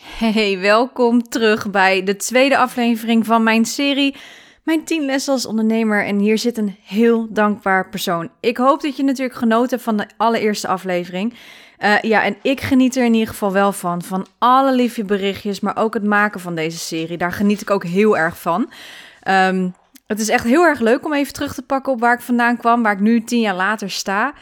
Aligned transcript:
Hey, 0.00 0.58
welkom 0.58 1.28
terug 1.28 1.70
bij 1.70 2.02
de 2.04 2.16
tweede 2.16 2.58
aflevering 2.58 3.26
van 3.26 3.42
mijn 3.42 3.64
serie 3.64 4.16
Mijn 4.64 4.84
10 4.84 5.04
lessen 5.04 5.32
als 5.32 5.46
ondernemer. 5.46 6.04
En 6.04 6.18
hier 6.18 6.38
zit 6.38 6.58
een 6.58 6.76
heel 6.84 7.26
dankbaar 7.30 7.88
persoon. 7.88 8.30
Ik 8.40 8.56
hoop 8.56 8.82
dat 8.82 8.96
je 8.96 9.02
natuurlijk 9.02 9.38
genoten 9.38 9.70
hebt 9.70 9.82
van 9.82 9.96
de 9.96 10.06
allereerste 10.16 10.68
aflevering. 10.68 11.34
Uh, 11.78 12.00
ja, 12.00 12.22
en 12.22 12.36
ik 12.42 12.60
geniet 12.60 12.96
er 12.96 13.04
in 13.04 13.12
ieder 13.12 13.28
geval 13.28 13.52
wel 13.52 13.72
van. 13.72 14.02
Van 14.02 14.26
alle 14.38 14.72
liefje 14.72 15.04
berichtjes, 15.04 15.60
maar 15.60 15.76
ook 15.76 15.94
het 15.94 16.04
maken 16.04 16.40
van 16.40 16.54
deze 16.54 16.78
serie. 16.78 17.16
Daar 17.16 17.32
geniet 17.32 17.60
ik 17.60 17.70
ook 17.70 17.84
heel 17.84 18.18
erg 18.18 18.38
van. 18.38 18.72
Um, 19.28 19.74
het 20.06 20.20
is 20.20 20.28
echt 20.28 20.44
heel 20.44 20.62
erg 20.62 20.80
leuk 20.80 21.04
om 21.04 21.12
even 21.12 21.32
terug 21.32 21.54
te 21.54 21.62
pakken 21.62 21.92
op 21.92 22.00
waar 22.00 22.14
ik 22.14 22.20
vandaan 22.20 22.56
kwam, 22.56 22.82
waar 22.82 22.92
ik 22.92 23.00
nu 23.00 23.24
tien 23.24 23.40
jaar 23.40 23.54
later 23.54 23.90
sta. 23.90 24.32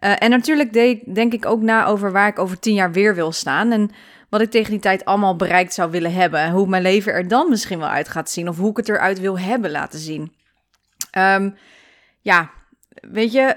Uh, 0.00 0.12
en 0.18 0.30
natuurlijk 0.30 0.72
denk 1.14 1.32
ik 1.32 1.46
ook 1.46 1.62
na 1.62 1.86
over 1.86 2.12
waar 2.12 2.28
ik 2.28 2.38
over 2.38 2.58
tien 2.58 2.74
jaar 2.74 2.92
weer 2.92 3.14
wil 3.14 3.32
staan. 3.32 3.72
En 3.72 3.90
wat 4.28 4.40
ik 4.40 4.50
tegen 4.50 4.70
die 4.70 4.80
tijd 4.80 5.04
allemaal 5.04 5.36
bereikt 5.36 5.74
zou 5.74 5.90
willen 5.90 6.12
hebben. 6.12 6.40
En 6.40 6.52
hoe 6.52 6.66
mijn 6.66 6.82
leven 6.82 7.12
er 7.12 7.28
dan 7.28 7.48
misschien 7.48 7.78
wel 7.78 7.88
uit 7.88 8.08
gaat 8.08 8.30
zien. 8.30 8.48
Of 8.48 8.56
hoe 8.56 8.70
ik 8.70 8.76
het 8.76 8.88
eruit 8.88 9.20
wil 9.20 9.38
hebben 9.38 9.70
laten 9.70 9.98
zien. 9.98 10.32
Um, 11.18 11.56
ja, 12.20 12.50
weet 13.00 13.32
je, 13.32 13.56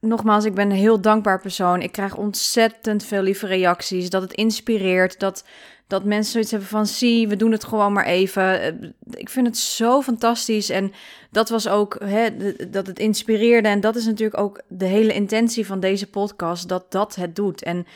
nogmaals, 0.00 0.44
ik 0.44 0.54
ben 0.54 0.70
een 0.70 0.76
heel 0.76 1.00
dankbaar 1.00 1.40
persoon. 1.40 1.82
Ik 1.82 1.92
krijg 1.92 2.16
ontzettend 2.16 3.04
veel 3.04 3.22
lieve 3.22 3.46
reacties. 3.46 4.10
Dat 4.10 4.22
het 4.22 4.32
inspireert. 4.32 5.18
Dat, 5.18 5.44
dat 5.86 6.04
mensen 6.04 6.32
zoiets 6.32 6.50
hebben 6.50 6.68
van: 6.68 6.86
zie, 6.86 7.28
we 7.28 7.36
doen 7.36 7.52
het 7.52 7.64
gewoon 7.64 7.92
maar 7.92 8.06
even. 8.06 8.60
Eh, 8.60 8.90
ik 9.10 9.28
vind 9.28 9.46
het 9.46 9.58
zo 9.58 10.02
fantastisch. 10.02 10.70
En 10.70 10.92
dat 11.30 11.48
was 11.48 11.68
ook 11.68 11.96
hè, 12.04 12.30
dat 12.70 12.86
het 12.86 12.98
inspireerde. 12.98 13.68
En 13.68 13.80
dat 13.80 13.96
is 13.96 14.04
natuurlijk 14.04 14.40
ook 14.40 14.62
de 14.68 14.86
hele 14.86 15.14
intentie 15.14 15.66
van 15.66 15.80
deze 15.80 16.10
podcast: 16.10 16.68
dat 16.68 16.92
dat 16.92 17.14
het 17.14 17.36
doet. 17.36 17.62
En 17.62 17.86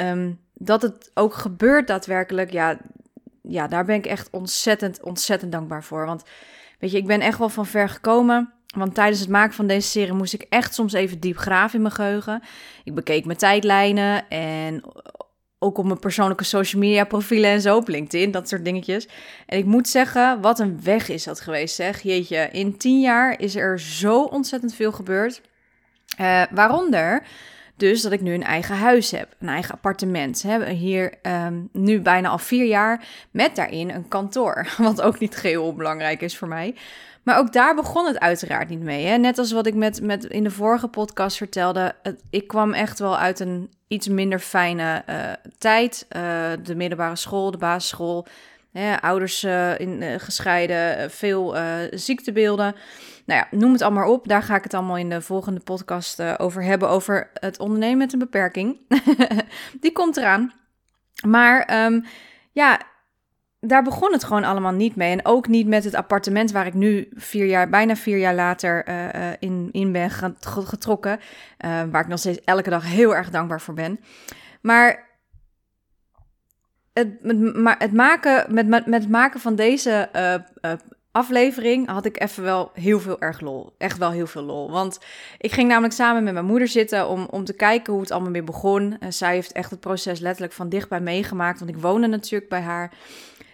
um, 0.00 0.44
dat 0.58 0.82
het 0.82 1.10
ook 1.14 1.34
gebeurt 1.34 1.86
daadwerkelijk, 1.86 2.52
ja, 2.52 2.78
ja, 3.42 3.66
daar 3.66 3.84
ben 3.84 3.96
ik 3.96 4.06
echt 4.06 4.28
ontzettend, 4.30 5.02
ontzettend 5.02 5.52
dankbaar 5.52 5.84
voor. 5.84 6.06
Want 6.06 6.22
weet 6.78 6.90
je, 6.90 6.96
ik 6.96 7.06
ben 7.06 7.20
echt 7.20 7.38
wel 7.38 7.48
van 7.48 7.66
ver 7.66 7.88
gekomen. 7.88 8.52
Want 8.76 8.94
tijdens 8.94 9.20
het 9.20 9.28
maken 9.28 9.54
van 9.54 9.66
deze 9.66 9.88
serie 9.88 10.12
moest 10.12 10.34
ik 10.34 10.46
echt 10.48 10.74
soms 10.74 10.92
even 10.92 11.20
diep 11.20 11.36
graven 11.36 11.74
in 11.74 11.82
mijn 11.82 11.94
geheugen. 11.94 12.42
Ik 12.84 12.94
bekeek 12.94 13.24
mijn 13.24 13.38
tijdlijnen 13.38 14.28
en 14.28 14.82
ook 15.58 15.78
op 15.78 15.84
mijn 15.84 15.98
persoonlijke 15.98 16.44
social 16.44 16.82
media 16.82 17.04
profielen 17.04 17.50
en 17.50 17.60
zo 17.60 17.76
op 17.76 17.88
LinkedIn, 17.88 18.30
dat 18.30 18.48
soort 18.48 18.64
dingetjes. 18.64 19.08
En 19.46 19.58
ik 19.58 19.64
moet 19.64 19.88
zeggen, 19.88 20.40
wat 20.40 20.58
een 20.58 20.82
weg 20.82 21.08
is 21.08 21.24
dat 21.24 21.40
geweest, 21.40 21.74
zeg. 21.74 22.02
Jeetje, 22.02 22.48
in 22.52 22.76
tien 22.76 23.00
jaar 23.00 23.40
is 23.40 23.56
er 23.56 23.80
zo 23.80 24.22
ontzettend 24.22 24.74
veel 24.74 24.92
gebeurd. 24.92 25.40
Uh, 26.20 26.42
waaronder 26.50 27.22
dus 27.76 28.02
dat 28.02 28.12
ik 28.12 28.20
nu 28.20 28.34
een 28.34 28.44
eigen 28.44 28.76
huis 28.76 29.10
heb, 29.10 29.34
een 29.38 29.48
eigen 29.48 29.74
appartement. 29.74 30.42
Hè. 30.42 30.70
Hier 30.70 31.14
um, 31.22 31.68
nu 31.72 32.00
bijna 32.00 32.28
al 32.28 32.38
vier 32.38 32.64
jaar 32.64 33.04
met 33.30 33.56
daarin 33.56 33.90
een 33.90 34.08
kantoor. 34.08 34.68
Wat 34.78 35.02
ook 35.02 35.18
niet 35.18 35.36
geheel 35.36 35.64
onbelangrijk 35.64 36.20
is 36.20 36.36
voor 36.36 36.48
mij. 36.48 36.74
Maar 37.22 37.38
ook 37.38 37.52
daar 37.52 37.74
begon 37.74 38.06
het 38.06 38.18
uiteraard 38.18 38.68
niet 38.68 38.82
mee. 38.82 39.06
Hè. 39.06 39.16
Net 39.16 39.38
als 39.38 39.52
wat 39.52 39.66
ik 39.66 39.74
met, 39.74 40.02
met 40.02 40.24
in 40.24 40.42
de 40.42 40.50
vorige 40.50 40.88
podcast 40.88 41.36
vertelde. 41.36 41.94
Ik 42.30 42.46
kwam 42.46 42.72
echt 42.72 42.98
wel 42.98 43.18
uit 43.18 43.40
een 43.40 43.70
iets 43.88 44.08
minder 44.08 44.38
fijne 44.38 45.02
uh, 45.10 45.32
tijd. 45.58 46.06
Uh, 46.16 46.22
de 46.62 46.74
middelbare 46.74 47.16
school, 47.16 47.50
de 47.50 47.58
basisschool. 47.58 48.26
Ouders 49.00 49.44
uh, 49.44 49.78
in, 49.78 50.20
gescheiden, 50.20 51.10
veel 51.10 51.56
ziektebeelden. 51.90 52.74
Nou 53.26 53.40
ja, 53.40 53.58
noem 53.58 53.72
het 53.72 53.82
allemaal 53.82 54.12
op. 54.12 54.28
Daar 54.28 54.42
ga 54.42 54.56
ik 54.56 54.62
het 54.62 54.74
allemaal 54.74 54.96
in 54.96 55.10
de 55.10 55.22
volgende 55.22 55.60
podcast 55.60 56.38
over 56.38 56.62
hebben. 56.62 56.88
Over 56.88 57.30
het 57.34 57.58
ondernemen 57.58 57.98
met 57.98 58.12
een 58.12 58.18
beperking. 58.18 58.78
Die 59.80 59.92
komt 59.92 60.16
eraan. 60.16 60.52
Maar 61.26 61.84
um, 61.84 62.04
ja, 62.52 62.80
daar 63.60 63.82
begon 63.82 64.12
het 64.12 64.24
gewoon 64.24 64.44
allemaal 64.44 64.72
niet 64.72 64.96
mee. 64.96 65.10
En 65.10 65.26
ook 65.26 65.48
niet 65.48 65.66
met 65.66 65.84
het 65.84 65.94
appartement 65.94 66.52
waar 66.52 66.66
ik 66.66 66.74
nu 66.74 67.08
vier 67.14 67.46
jaar, 67.46 67.68
bijna 67.68 67.96
vier 67.96 68.18
jaar 68.18 68.34
later 68.34 68.88
in, 69.38 69.68
in 69.72 69.92
ben 69.92 70.10
getrokken. 70.40 71.20
Waar 71.90 72.00
ik 72.00 72.08
nog 72.08 72.18
steeds 72.18 72.40
elke 72.44 72.70
dag 72.70 72.84
heel 72.84 73.16
erg 73.16 73.30
dankbaar 73.30 73.60
voor 73.60 73.74
ben. 73.74 74.00
Maar 74.60 75.05
het, 76.98 77.54
maar 77.56 77.76
het 77.78 77.92
maken, 77.92 78.54
met, 78.54 78.66
met, 78.66 78.86
met 78.86 79.00
het 79.00 79.10
maken 79.10 79.40
van 79.40 79.54
deze 79.54 80.08
uh, 80.62 80.72
aflevering 81.16 81.88
had 81.88 82.04
ik 82.04 82.20
even 82.20 82.42
wel 82.42 82.70
heel 82.74 83.00
veel 83.00 83.20
erg 83.20 83.40
lol. 83.40 83.74
Echt 83.78 83.98
wel 83.98 84.10
heel 84.10 84.26
veel 84.26 84.42
lol. 84.42 84.70
Want 84.70 84.98
ik 85.38 85.52
ging 85.52 85.68
namelijk 85.68 85.94
samen 85.94 86.24
met 86.24 86.32
mijn 86.32 86.44
moeder 86.44 86.68
zitten 86.68 87.08
om, 87.08 87.26
om 87.30 87.44
te 87.44 87.52
kijken 87.52 87.92
hoe 87.92 88.02
het 88.02 88.10
allemaal 88.10 88.32
weer 88.32 88.44
begon. 88.44 88.96
En 89.00 89.12
zij 89.12 89.34
heeft 89.34 89.52
echt 89.52 89.70
het 89.70 89.80
proces 89.80 90.20
letterlijk 90.20 90.52
van 90.52 90.68
dichtbij 90.68 91.00
meegemaakt. 91.00 91.58
Want 91.58 91.70
ik 91.70 91.78
woonde 91.78 92.06
natuurlijk 92.06 92.50
bij 92.50 92.60
haar. 92.60 92.92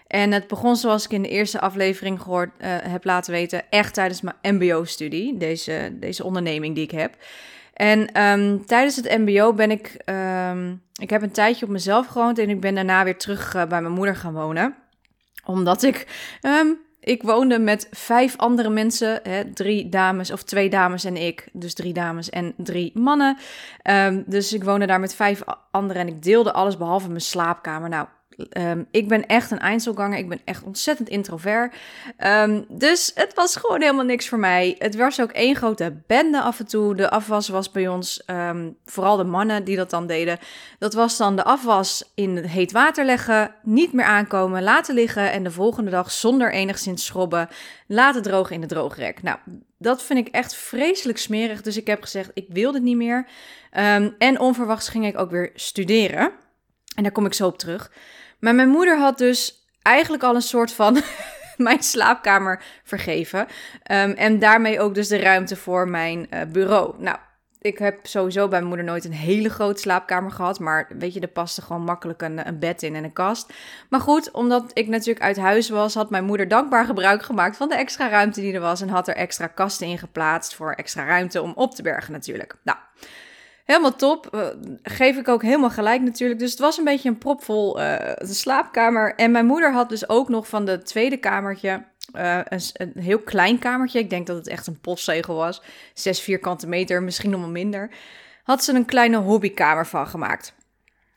En 0.06 0.32
het 0.32 0.46
begon 0.46 0.76
zoals 0.76 1.04
ik 1.04 1.10
in 1.10 1.22
de 1.22 1.28
eerste 1.28 1.60
aflevering 1.60 2.20
gehoord 2.20 2.50
uh, 2.60 2.66
heb 2.82 3.04
laten 3.04 3.32
weten, 3.32 3.70
echt 3.70 3.94
tijdens 3.94 4.20
mijn 4.20 4.56
MBO-studie, 4.56 5.36
deze, 5.36 5.96
deze 6.00 6.24
onderneming 6.24 6.74
die 6.74 6.84
ik 6.84 6.90
heb. 6.90 7.16
En 7.72 8.22
um, 8.22 8.66
tijdens 8.66 8.96
het 8.96 9.18
MBO 9.18 9.52
ben 9.52 9.70
ik, 9.70 9.96
um, 10.50 10.82
ik 11.00 11.10
heb 11.10 11.22
een 11.22 11.30
tijdje 11.30 11.64
op 11.64 11.70
mezelf 11.70 12.06
gewoond 12.06 12.38
en 12.38 12.48
ik 12.48 12.60
ben 12.60 12.74
daarna 12.74 13.04
weer 13.04 13.18
terug 13.18 13.54
uh, 13.54 13.64
bij 13.64 13.80
mijn 13.80 13.94
moeder 13.94 14.16
gaan 14.16 14.32
wonen. 14.32 14.74
Omdat 15.44 15.82
ik 15.82 16.06
um, 16.42 16.78
ik 17.00 17.22
woonde 17.22 17.58
met 17.58 17.88
vijf 17.90 18.36
andere 18.36 18.70
mensen, 18.70 19.20
hè, 19.22 19.52
drie 19.52 19.88
dames 19.88 20.30
of 20.30 20.42
twee 20.42 20.70
dames 20.70 21.04
en 21.04 21.16
ik, 21.16 21.48
dus 21.52 21.74
drie 21.74 21.92
dames 21.92 22.30
en 22.30 22.54
drie 22.56 22.90
mannen. 22.94 23.36
Dus 24.26 24.52
ik 24.52 24.64
woonde 24.64 24.86
daar 24.86 25.00
met 25.00 25.14
vijf 25.14 25.42
anderen 25.70 26.02
en 26.02 26.08
ik 26.08 26.22
deelde 26.22 26.52
alles 26.52 26.76
behalve 26.76 27.08
mijn 27.08 27.20
slaapkamer. 27.20 27.88
Nou, 27.88 28.06
Um, 28.58 28.86
ik 28.90 29.08
ben 29.08 29.26
echt 29.26 29.50
een 29.50 29.58
Einzelganger. 29.58 30.18
Ik 30.18 30.28
ben 30.28 30.40
echt 30.44 30.62
ontzettend 30.62 31.08
introvert. 31.08 31.74
Um, 32.18 32.64
dus 32.68 33.12
het 33.14 33.34
was 33.34 33.56
gewoon 33.56 33.80
helemaal 33.80 34.04
niks 34.04 34.28
voor 34.28 34.38
mij. 34.38 34.74
Het 34.78 34.96
was 34.96 35.20
ook 35.20 35.30
één 35.30 35.56
grote 35.56 35.96
bende 36.06 36.40
af 36.40 36.58
en 36.58 36.66
toe. 36.66 36.94
De 36.94 37.10
afwas 37.10 37.48
was 37.48 37.70
bij 37.70 37.88
ons, 37.88 38.22
um, 38.26 38.76
vooral 38.84 39.16
de 39.16 39.24
mannen 39.24 39.64
die 39.64 39.76
dat 39.76 39.90
dan 39.90 40.06
deden. 40.06 40.38
Dat 40.78 40.94
was 40.94 41.16
dan 41.16 41.36
de 41.36 41.44
afwas 41.44 42.12
in 42.14 42.36
het 42.36 42.46
heet 42.46 42.72
water 42.72 43.04
leggen, 43.04 43.54
niet 43.62 43.92
meer 43.92 44.04
aankomen, 44.04 44.62
laten 44.62 44.94
liggen 44.94 45.32
en 45.32 45.42
de 45.42 45.50
volgende 45.50 45.90
dag 45.90 46.10
zonder 46.10 46.52
enigszins 46.52 47.04
schrobben 47.04 47.48
laten 47.86 48.22
drogen 48.22 48.54
in 48.54 48.60
de 48.60 48.66
droogrek. 48.66 49.22
Nou, 49.22 49.38
dat 49.78 50.02
vind 50.02 50.18
ik 50.26 50.34
echt 50.34 50.54
vreselijk 50.54 51.18
smerig. 51.18 51.62
Dus 51.62 51.76
ik 51.76 51.86
heb 51.86 52.02
gezegd, 52.02 52.30
ik 52.34 52.46
wil 52.48 52.72
dit 52.72 52.82
niet 52.82 52.96
meer. 52.96 53.26
en 54.18 54.40
onverwachts 54.40 54.88
ging 54.88 55.06
ik 55.06 55.18
ook 55.18 55.30
weer 55.30 55.50
studeren. 55.54 56.32
En 56.94 57.02
daar 57.02 57.12
kom 57.12 57.26
ik 57.26 57.34
zo 57.34 57.46
op 57.46 57.58
terug. 57.58 57.90
Maar 58.42 58.54
mijn 58.54 58.68
moeder 58.68 58.98
had 58.98 59.18
dus 59.18 59.66
eigenlijk 59.82 60.22
al 60.22 60.34
een 60.34 60.42
soort 60.42 60.72
van 60.72 61.02
mijn 61.56 61.82
slaapkamer 61.82 62.62
vergeven. 62.84 63.40
Um, 63.40 64.10
en 64.10 64.38
daarmee 64.38 64.80
ook 64.80 64.94
dus 64.94 65.08
de 65.08 65.18
ruimte 65.18 65.56
voor 65.56 65.88
mijn 65.88 66.26
uh, 66.30 66.40
bureau. 66.52 66.94
Nou, 66.98 67.16
ik 67.60 67.78
heb 67.78 68.06
sowieso 68.06 68.48
bij 68.48 68.58
mijn 68.58 68.68
moeder 68.68 68.86
nooit 68.86 69.04
een 69.04 69.12
hele 69.12 69.48
grote 69.48 69.80
slaapkamer 69.80 70.30
gehad. 70.30 70.58
Maar 70.58 70.88
weet 70.98 71.14
je, 71.14 71.20
er 71.20 71.28
paste 71.28 71.62
gewoon 71.62 71.82
makkelijk 71.82 72.22
een, 72.22 72.46
een, 72.46 72.58
bed 72.58 72.82
in 72.82 72.94
en 72.94 73.04
een 73.04 73.12
kast. 73.12 73.52
Maar 73.88 74.00
goed, 74.00 74.30
omdat 74.30 74.70
ik 74.72 74.88
natuurlijk 74.88 75.24
uit 75.24 75.36
huis 75.36 75.68
was, 75.68 75.94
had 75.94 76.10
mijn 76.10 76.24
moeder 76.24 76.48
dankbaar 76.48 76.84
gebruik 76.84 77.22
gemaakt 77.22 77.56
van 77.56 77.68
de 77.68 77.74
extra 77.74 78.08
ruimte 78.08 78.40
die 78.40 78.54
er 78.54 78.60
was. 78.60 78.80
En 78.80 78.88
had 78.88 79.08
er 79.08 79.16
extra 79.16 79.46
kasten 79.46 79.86
in 79.86 79.98
geplaatst 79.98 80.54
voor 80.54 80.72
extra 80.72 81.04
ruimte 81.04 81.42
om 81.42 81.52
op 81.54 81.74
te 81.74 81.82
bergen 81.82 82.12
natuurlijk. 82.12 82.54
Nou, 82.62 82.78
Helemaal 83.64 83.96
top. 83.96 84.28
Uh, 84.34 84.46
geef 84.82 85.16
ik 85.16 85.28
ook 85.28 85.42
helemaal 85.42 85.70
gelijk 85.70 86.02
natuurlijk. 86.02 86.40
Dus 86.40 86.50
het 86.50 86.60
was 86.60 86.78
een 86.78 86.84
beetje 86.84 87.08
een 87.08 87.18
propvol 87.18 87.80
uh, 87.80 87.96
slaapkamer. 88.16 89.14
En 89.14 89.30
mijn 89.30 89.46
moeder 89.46 89.72
had 89.72 89.88
dus 89.88 90.08
ook 90.08 90.28
nog 90.28 90.48
van 90.48 90.64
de 90.64 90.82
tweede 90.82 91.16
kamertje 91.16 91.84
uh, 92.16 92.38
een, 92.44 92.60
een, 92.72 93.02
heel 93.02 93.18
klein 93.18 93.58
kamertje. 93.58 93.98
Ik 93.98 94.10
denk 94.10 94.26
dat 94.26 94.36
het 94.36 94.48
echt 94.48 94.66
een 94.66 94.80
postzegel 94.80 95.34
was. 95.34 95.62
Zes 95.94 96.20
vierkante 96.20 96.66
meter, 96.66 97.02
misschien 97.02 97.30
nog 97.30 97.40
wel 97.40 97.50
minder. 97.50 97.90
Had 98.42 98.64
ze 98.64 98.72
een 98.72 98.84
kleine 98.84 99.16
hobbykamer 99.16 99.86
van 99.86 100.06
gemaakt. 100.06 100.54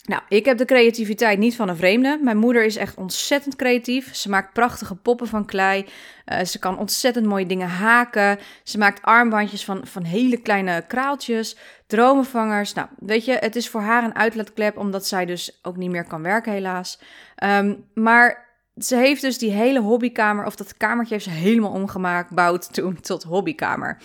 Nou, 0.06 0.22
ik 0.30 0.46
heb 0.46 0.58
de 0.58 0.66
creativiteit 0.66 1.40
niet 1.40 1.56
van 1.56 1.70
een 1.70 1.76
vreemde. 1.76 2.20
Mijn 2.22 2.38
moeder 2.38 2.66
is 2.66 2.76
echt 2.76 2.96
ontzettend 2.96 3.56
creatief. 3.56 4.16
Ze 4.16 4.30
maakt 4.30 4.54
prachtige 4.54 4.96
poppen 4.96 5.28
van 5.28 5.46
klei. 5.46 5.86
Uh, 6.26 6.44
ze 6.44 6.60
kan 6.60 6.78
ontzettend 6.78 7.26
mooie 7.26 7.46
dingen 7.46 7.68
haken. 7.68 8.40
Ze 8.64 8.78
maakt 8.78 9.02
armbandjes 9.02 9.66
van, 9.66 9.88
van 9.88 10.04
hele 10.04 10.38
kleine 10.38 10.84
kraaltjes, 10.88 11.58
dromenvangers. 11.88 12.74
Nou, 12.74 12.88
weet 13.00 13.26
je, 13.26 13.32
het 13.32 13.56
is 13.56 13.70
voor 13.70 13.82
haar 13.82 14.04
een 14.04 14.16
uitlaatklep, 14.16 14.78
omdat 14.78 15.08
zij 15.08 15.26
dus 15.26 15.60
ook 15.62 15.78
niet 15.78 15.92
meer 15.92 16.06
kan 16.08 16.22
werken, 16.22 16.52
helaas. 16.52 17.00
Um, 17.44 17.86
maar 17.94 18.46
ze 18.78 18.96
heeft 18.96 19.22
dus 19.22 19.38
die 19.38 19.52
hele 19.52 19.80
hobbykamer, 19.80 20.46
of 20.46 20.56
dat 20.56 20.78
kamertje 20.78 21.14
heeft 21.14 21.26
ze 21.26 21.32
helemaal 21.32 21.72
omgemaakt, 21.72 22.32
bouwt 22.32 22.74
toen 22.74 23.02
tot 23.02 23.24
hobbykamer. 23.24 23.98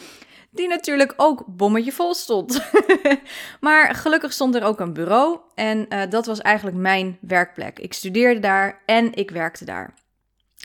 Die 0.51 0.69
natuurlijk 0.69 1.15
ook 1.17 1.45
bommetje 1.47 1.93
vol 1.93 2.15
stond. 2.15 2.71
maar 3.61 3.95
gelukkig 3.95 4.33
stond 4.33 4.55
er 4.55 4.65
ook 4.65 4.81
een 4.81 4.93
bureau 4.93 5.39
en 5.55 5.87
uh, 5.89 6.03
dat 6.09 6.27
was 6.27 6.41
eigenlijk 6.41 6.77
mijn 6.77 7.19
werkplek. 7.21 7.79
Ik 7.79 7.93
studeerde 7.93 8.41
daar 8.41 8.83
en 8.87 9.15
ik 9.15 9.31
werkte 9.31 9.65
daar. 9.65 9.95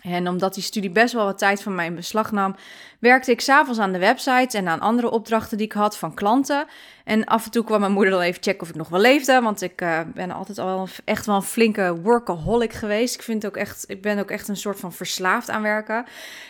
En 0.06 0.28
omdat 0.28 0.54
die 0.54 0.64
studie 0.64 0.90
best 0.90 1.14
wel 1.14 1.26
wat 1.26 1.38
tijd 1.38 1.64
van 1.64 1.76
mij 1.76 1.86
in 1.86 1.96
beslag 1.96 2.32
nam, 2.32 2.56
werkte 3.00 3.32
ik 3.32 3.42
s'avonds 3.42 3.80
aan 3.80 3.92
de 3.92 4.00
website 4.00 4.58
en 4.58 4.68
aan 4.68 4.80
andere 4.80 5.10
opdrachten 5.10 5.58
die 5.58 5.66
ik 5.66 5.74
had 5.74 5.98
van 5.98 6.14
klanten. 6.14 6.66
En 7.04 7.26
af 7.26 7.46
en 7.46 7.52
toe 7.52 7.64
kwam 7.64 7.80
mijn 7.80 7.92
moeder 7.92 8.12
dan 8.12 8.22
even 8.22 8.44
checken 8.44 8.62
of 8.62 8.70
ik 8.70 8.76
nog 8.76 8.90
wel 8.90 9.00
leefde, 9.00 9.42
want 9.42 9.62
ik 9.62 9.82
uh, 9.82 10.00
ben 10.14 10.32
altijd 10.32 10.58
al 10.58 10.88
echt 11.06 11.26
wel 11.26 11.36
een 11.36 11.42
flinke 11.42 12.02
workaholic 12.02 12.74
geweest. 12.74 13.16
Ik, 13.16 13.22
vind 13.22 13.46
ook 13.46 13.58
echt, 13.58 13.84
ik 13.88 14.02
ben 14.02 14.20
ook 14.20 14.32
echt 14.32 14.48
een 14.48 14.58
soort 14.58 14.80
van 14.80 14.94
verslaafd 14.94 15.50
aan 15.50 15.62
werken. 15.62 16.06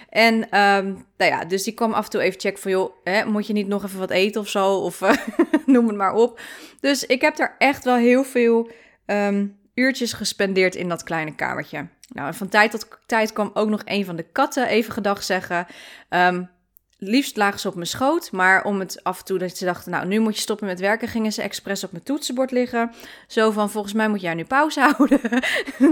En 0.10 0.34
um, 0.36 1.06
nou 1.18 1.32
ja, 1.32 1.46
dus 1.46 1.64
die 1.64 1.74
kwam 1.74 1.94
af 1.94 2.06
en 2.06 2.12
toe 2.12 2.22
even 2.22 2.40
checken 2.40 2.62
van, 2.62 2.72
joh, 2.72 2.92
hè, 3.04 3.26
moet 3.26 3.48
je 3.48 3.54
niet 3.54 3.68
nog 3.68 3.84
even 3.84 4.00
wat 4.00 4.10
eten 4.10 4.42
of 4.42 4.50
zo? 4.50 4.74
Of 4.74 5.00
noem 5.66 5.88
het 5.88 5.98
maar 5.98 6.14
op. 6.14 6.40
Dus 6.80 7.06
ik 7.06 7.22
heb 7.22 7.36
daar 7.36 7.56
echt 7.58 7.84
wel 7.84 7.96
heel 7.96 8.24
veel 8.24 8.70
um, 9.06 9.58
uurtjes 9.76 10.14
gespendeerd 10.14 10.76
in 10.76 10.90
dat 10.90 11.04
kleine 11.04 11.36
kamertje. 11.36 11.88
Nou, 12.14 12.28
en 12.28 12.34
van 12.34 12.50
tijd 12.50 12.72
tot 12.72 12.88
tijd 13.06 13.34
kwam 13.34 13.52
ook 13.54 13.70
nog 13.70 13.82
een 13.86 14.06
van 14.06 14.16
de 14.16 14.26
katten 14.32 14.68
even 14.68 14.94
gedag 14.94 15.24
zeggen. 15.24 15.68
Um, 16.10 16.50
liefst 16.98 17.38
lagen 17.38 17.60
ze 17.60 17.68
op 17.68 17.76
mijn 17.76 17.88
schoot, 17.88 18.32
maar 18.32 18.64
om 18.64 18.80
het 18.80 19.04
af 19.04 19.20
en 19.20 19.26
toe 19.26 19.38
dat 19.38 19.58
ze 19.58 19.66
dachten, 19.66 19.92
nou, 19.92 20.08
nu 20.08 20.20
moet 20.20 20.36
je 20.36 20.42
stoppen 20.42 20.68
met 20.68 20.80
werken, 20.80 21.08
gingen 21.08 21.32
ze 21.32 21.42
expres 21.42 21.84
op 21.84 21.92
mijn 21.92 22.04
toetsenbord 22.04 22.52
liggen. 22.52 22.92
Zo 23.28 23.52
van, 23.52 23.70
volgens 23.70 23.94
mij 23.94 24.08
moet 24.08 24.22
jij 24.22 24.34
nu 24.34 24.44
pauze 24.44 24.80
houden. 24.90 25.22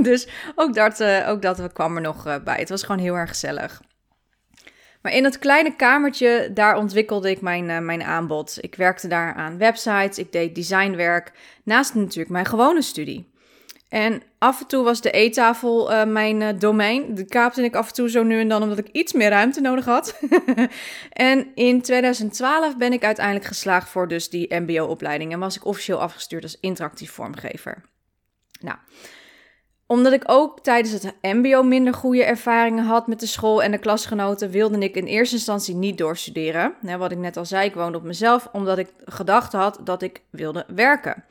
dus 0.04 0.28
ook 0.56 0.74
dat, 0.74 1.00
uh, 1.00 1.30
ook 1.30 1.42
dat 1.42 1.74
kwam 1.74 1.96
er 1.96 2.02
nog 2.02 2.28
uh, 2.28 2.36
bij. 2.44 2.58
Het 2.60 2.70
was 2.70 2.84
gewoon 2.84 3.02
heel 3.02 3.16
erg 3.16 3.30
gezellig. 3.30 3.82
Maar 5.02 5.14
in 5.14 5.24
dat 5.24 5.40
kleine 5.40 5.76
kamertje, 5.76 6.50
daar 6.54 6.78
ontwikkelde 6.78 7.30
ik 7.30 7.42
mijn, 7.42 7.70
uh, 7.70 7.80
mijn 7.80 8.04
aanbod. 8.04 8.58
Ik 8.62 8.76
werkte 8.76 9.08
daar 9.08 9.34
aan 9.34 9.58
websites, 9.58 10.18
ik 10.18 10.32
deed 10.32 10.56
designwerk, 10.56 11.32
naast 11.64 11.96
natuurlijk 11.96 12.30
mijn 12.30 12.46
gewone 12.46 12.82
studie. 12.82 13.33
En 13.94 14.22
af 14.38 14.62
en 14.62 14.68
toe 14.68 14.84
was 14.84 15.02
de 15.02 15.12
eettafel 15.12 15.92
uh, 15.92 16.04
mijn 16.04 16.42
uh, 16.42 16.50
domein. 16.60 17.16
De 17.16 17.26
kaapte 17.26 17.64
ik 17.64 17.76
af 17.76 17.88
en 17.88 17.94
toe 17.94 18.10
zo 18.10 18.24
nu 18.24 18.40
en 18.40 18.48
dan 18.48 18.64
omdat 18.64 18.78
ik 18.78 18.88
iets 18.92 19.14
meer 19.14 19.30
ruimte 19.30 19.62
nodig 19.62 19.86
had. 19.86 20.20
en 21.10 21.48
in 21.56 21.82
2012 21.82 22.78
ben 22.78 22.94
ik 22.94 23.04
uiteindelijk 23.04 23.46
geslaagd 23.46 23.90
voor 23.90 24.08
dus 24.08 24.30
die 24.30 24.56
mbo-opleiding. 24.56 25.32
En 25.32 25.40
was 25.40 25.56
ik 25.56 25.66
officieel 25.66 26.02
afgestuurd 26.02 26.44
als 26.44 26.58
interactief 26.60 27.12
vormgever. 27.12 27.84
Nou, 28.60 28.78
omdat 29.86 30.14
ik 30.14 30.24
ook 30.26 30.64
tijdens 30.64 31.04
het 31.04 31.14
mbo 31.22 31.64
minder 31.64 31.94
goede 31.94 32.24
ervaringen 32.24 32.86
had 32.86 33.08
met 33.08 33.20
de 33.20 33.28
school 33.28 33.64
en 33.64 33.72
de 33.72 33.78
klasgenoten... 33.78 34.50
wilde 34.50 34.78
ik 34.78 34.96
in 34.96 35.06
eerste 35.06 35.36
instantie 35.36 35.76
niet 35.76 35.98
doorstuderen. 35.98 36.74
wat 36.98 37.12
ik 37.12 37.18
net 37.18 37.38
al 37.38 37.46
zei, 37.46 37.68
ik 37.68 37.74
woonde 37.74 37.98
op 37.98 38.04
mezelf 38.04 38.50
omdat 38.52 38.78
ik 38.78 38.94
gedacht 39.06 39.52
had 39.52 39.80
dat 39.84 40.02
ik 40.02 40.22
wilde 40.30 40.66
werken. 40.68 41.24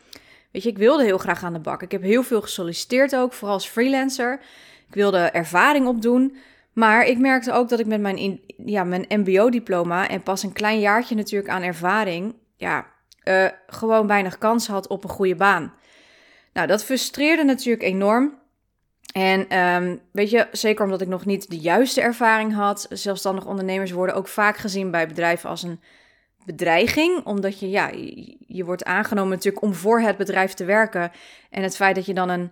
Weet 0.52 0.62
je, 0.62 0.68
ik 0.68 0.78
wilde 0.78 1.04
heel 1.04 1.18
graag 1.18 1.44
aan 1.44 1.52
de 1.52 1.58
bak. 1.58 1.82
Ik 1.82 1.92
heb 1.92 2.02
heel 2.02 2.22
veel 2.22 2.40
gesolliciteerd 2.40 3.16
ook, 3.16 3.32
vooral 3.32 3.54
als 3.56 3.68
freelancer. 3.68 4.40
Ik 4.88 4.94
wilde 4.94 5.18
ervaring 5.18 5.86
opdoen. 5.86 6.36
Maar 6.72 7.06
ik 7.06 7.18
merkte 7.18 7.52
ook 7.52 7.68
dat 7.68 7.78
ik 7.78 7.86
met 7.86 8.00
mijn, 8.00 8.40
ja, 8.64 8.84
mijn 8.84 9.04
MBO-diploma 9.08 10.08
en 10.08 10.22
pas 10.22 10.42
een 10.42 10.52
klein 10.52 10.80
jaartje 10.80 11.14
natuurlijk 11.14 11.52
aan 11.52 11.62
ervaring, 11.62 12.34
ja, 12.56 12.86
uh, 13.24 13.46
gewoon 13.66 14.06
weinig 14.06 14.38
kans 14.38 14.66
had 14.66 14.86
op 14.86 15.04
een 15.04 15.10
goede 15.10 15.34
baan. 15.34 15.74
Nou, 16.52 16.66
dat 16.66 16.84
frustreerde 16.84 17.44
natuurlijk 17.44 17.82
enorm. 17.82 18.40
En 19.12 19.58
um, 19.58 20.00
weet 20.12 20.30
je, 20.30 20.48
zeker 20.52 20.84
omdat 20.84 21.00
ik 21.00 21.08
nog 21.08 21.24
niet 21.26 21.50
de 21.50 21.58
juiste 21.58 22.00
ervaring 22.00 22.54
had. 22.54 22.86
Zelfstandig 22.90 23.46
ondernemers 23.46 23.90
worden 23.90 24.14
ook 24.14 24.28
vaak 24.28 24.56
gezien 24.56 24.90
bij 24.90 25.08
bedrijven 25.08 25.50
als 25.50 25.62
een 25.62 25.80
bedreiging, 26.44 27.24
omdat 27.24 27.60
je, 27.60 27.70
ja, 27.70 27.90
je, 28.46 28.64
wordt 28.64 28.84
aangenomen 28.84 29.30
natuurlijk 29.30 29.62
om 29.62 29.74
voor 29.74 30.00
het 30.00 30.16
bedrijf 30.16 30.54
te 30.54 30.64
werken. 30.64 31.10
En 31.50 31.62
het 31.62 31.76
feit 31.76 31.94
dat 31.94 32.06
je 32.06 32.14
dan 32.14 32.28
een 32.28 32.50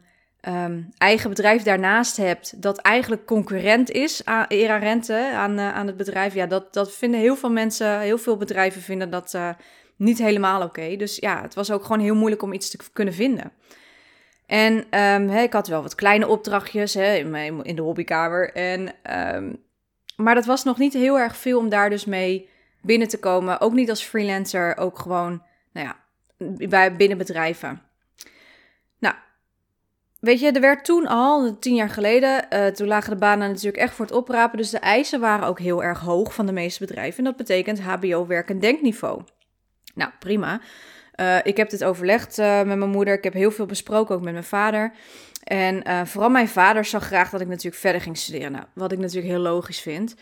um, 0.48 0.88
eigen 0.98 1.30
bedrijf 1.30 1.62
daarnaast 1.62 2.16
hebt, 2.16 2.62
dat 2.62 2.78
eigenlijk 2.78 3.26
concurrent 3.26 3.90
is 3.90 4.24
aan 4.24 4.44
era 4.48 4.76
rente 4.76 5.32
aan, 5.34 5.60
aan 5.60 5.86
het 5.86 5.96
bedrijf, 5.96 6.34
ja, 6.34 6.46
dat, 6.46 6.74
dat 6.74 6.92
vinden 6.92 7.20
heel 7.20 7.36
veel 7.36 7.50
mensen, 7.50 8.00
heel 8.00 8.18
veel 8.18 8.36
bedrijven 8.36 8.82
vinden 8.82 9.10
dat 9.10 9.32
uh, 9.36 9.50
niet 9.96 10.18
helemaal 10.18 10.62
oké. 10.62 10.96
Dus 10.96 11.16
ja, 11.16 11.42
het 11.42 11.54
was 11.54 11.70
ook 11.70 11.82
gewoon 11.82 12.00
heel 12.00 12.14
moeilijk 12.14 12.42
om 12.42 12.52
iets 12.52 12.70
te 12.70 12.78
kunnen 12.92 13.14
vinden. 13.14 13.52
En 14.46 14.86
hè, 15.30 15.42
ik 15.42 15.52
had 15.52 15.68
wel 15.68 15.82
wat 15.82 15.94
kleine 15.94 16.26
opdrachtjes 16.26 16.96
in, 16.96 17.34
in 17.62 17.76
de 17.76 17.82
hobbykamer. 17.82 18.52
En, 18.52 18.92
um, 19.34 19.64
maar 20.16 20.34
dat 20.34 20.44
was 20.44 20.64
nog 20.64 20.78
niet 20.78 20.92
heel 20.92 21.18
erg 21.18 21.36
veel 21.36 21.58
om 21.58 21.68
daar 21.68 21.90
dus 21.90 22.04
mee 22.04 22.49
binnen 22.80 23.08
te 23.08 23.18
komen. 23.18 23.60
Ook 23.60 23.72
niet 23.72 23.90
als 23.90 24.04
freelancer, 24.04 24.76
ook 24.76 24.98
gewoon, 24.98 25.42
nou 25.72 25.86
ja, 25.86 25.96
bij 26.68 26.96
binnen 26.96 27.18
bedrijven. 27.18 27.82
Nou, 28.98 29.14
weet 30.20 30.40
je, 30.40 30.52
er 30.52 30.60
werd 30.60 30.84
toen 30.84 31.06
al, 31.06 31.58
tien 31.58 31.74
jaar 31.74 31.88
geleden, 31.88 32.46
uh, 32.50 32.66
toen 32.66 32.86
lagen 32.86 33.10
de 33.10 33.18
banen 33.18 33.48
natuurlijk 33.48 33.82
echt 33.82 33.94
voor 33.94 34.04
het 34.04 34.14
oprapen. 34.14 34.58
Dus 34.58 34.70
de 34.70 34.78
eisen 34.78 35.20
waren 35.20 35.46
ook 35.46 35.58
heel 35.58 35.82
erg 35.82 36.00
hoog 36.00 36.34
van 36.34 36.46
de 36.46 36.52
meeste 36.52 36.86
bedrijven. 36.86 37.18
En 37.18 37.24
dat 37.24 37.36
betekent 37.36 37.80
HBO 37.80 38.26
werk 38.26 38.50
en 38.50 38.58
denkniveau. 38.58 39.22
Nou, 39.94 40.10
prima. 40.18 40.60
Uh, 41.16 41.36
ik 41.42 41.56
heb 41.56 41.70
dit 41.70 41.84
overlegd 41.84 42.38
uh, 42.38 42.56
met 42.62 42.78
mijn 42.78 42.90
moeder. 42.90 43.14
Ik 43.14 43.24
heb 43.24 43.32
heel 43.32 43.50
veel 43.50 43.66
besproken, 43.66 44.14
ook 44.14 44.22
met 44.22 44.32
mijn 44.32 44.44
vader. 44.44 44.92
En 45.44 46.06
vooral 46.06 46.30
mijn 46.30 46.48
vader 46.48 46.84
zag 46.84 47.04
graag 47.04 47.30
dat 47.30 47.40
ik 47.40 47.48
natuurlijk 47.48 47.76
verder 47.76 48.00
ging 48.00 48.18
studeren. 48.18 48.52
Nou, 48.52 48.64
wat 48.74 48.92
ik 48.92 48.98
natuurlijk 48.98 49.26
heel 49.26 49.42
logisch 49.42 49.80
vind. 49.80 50.14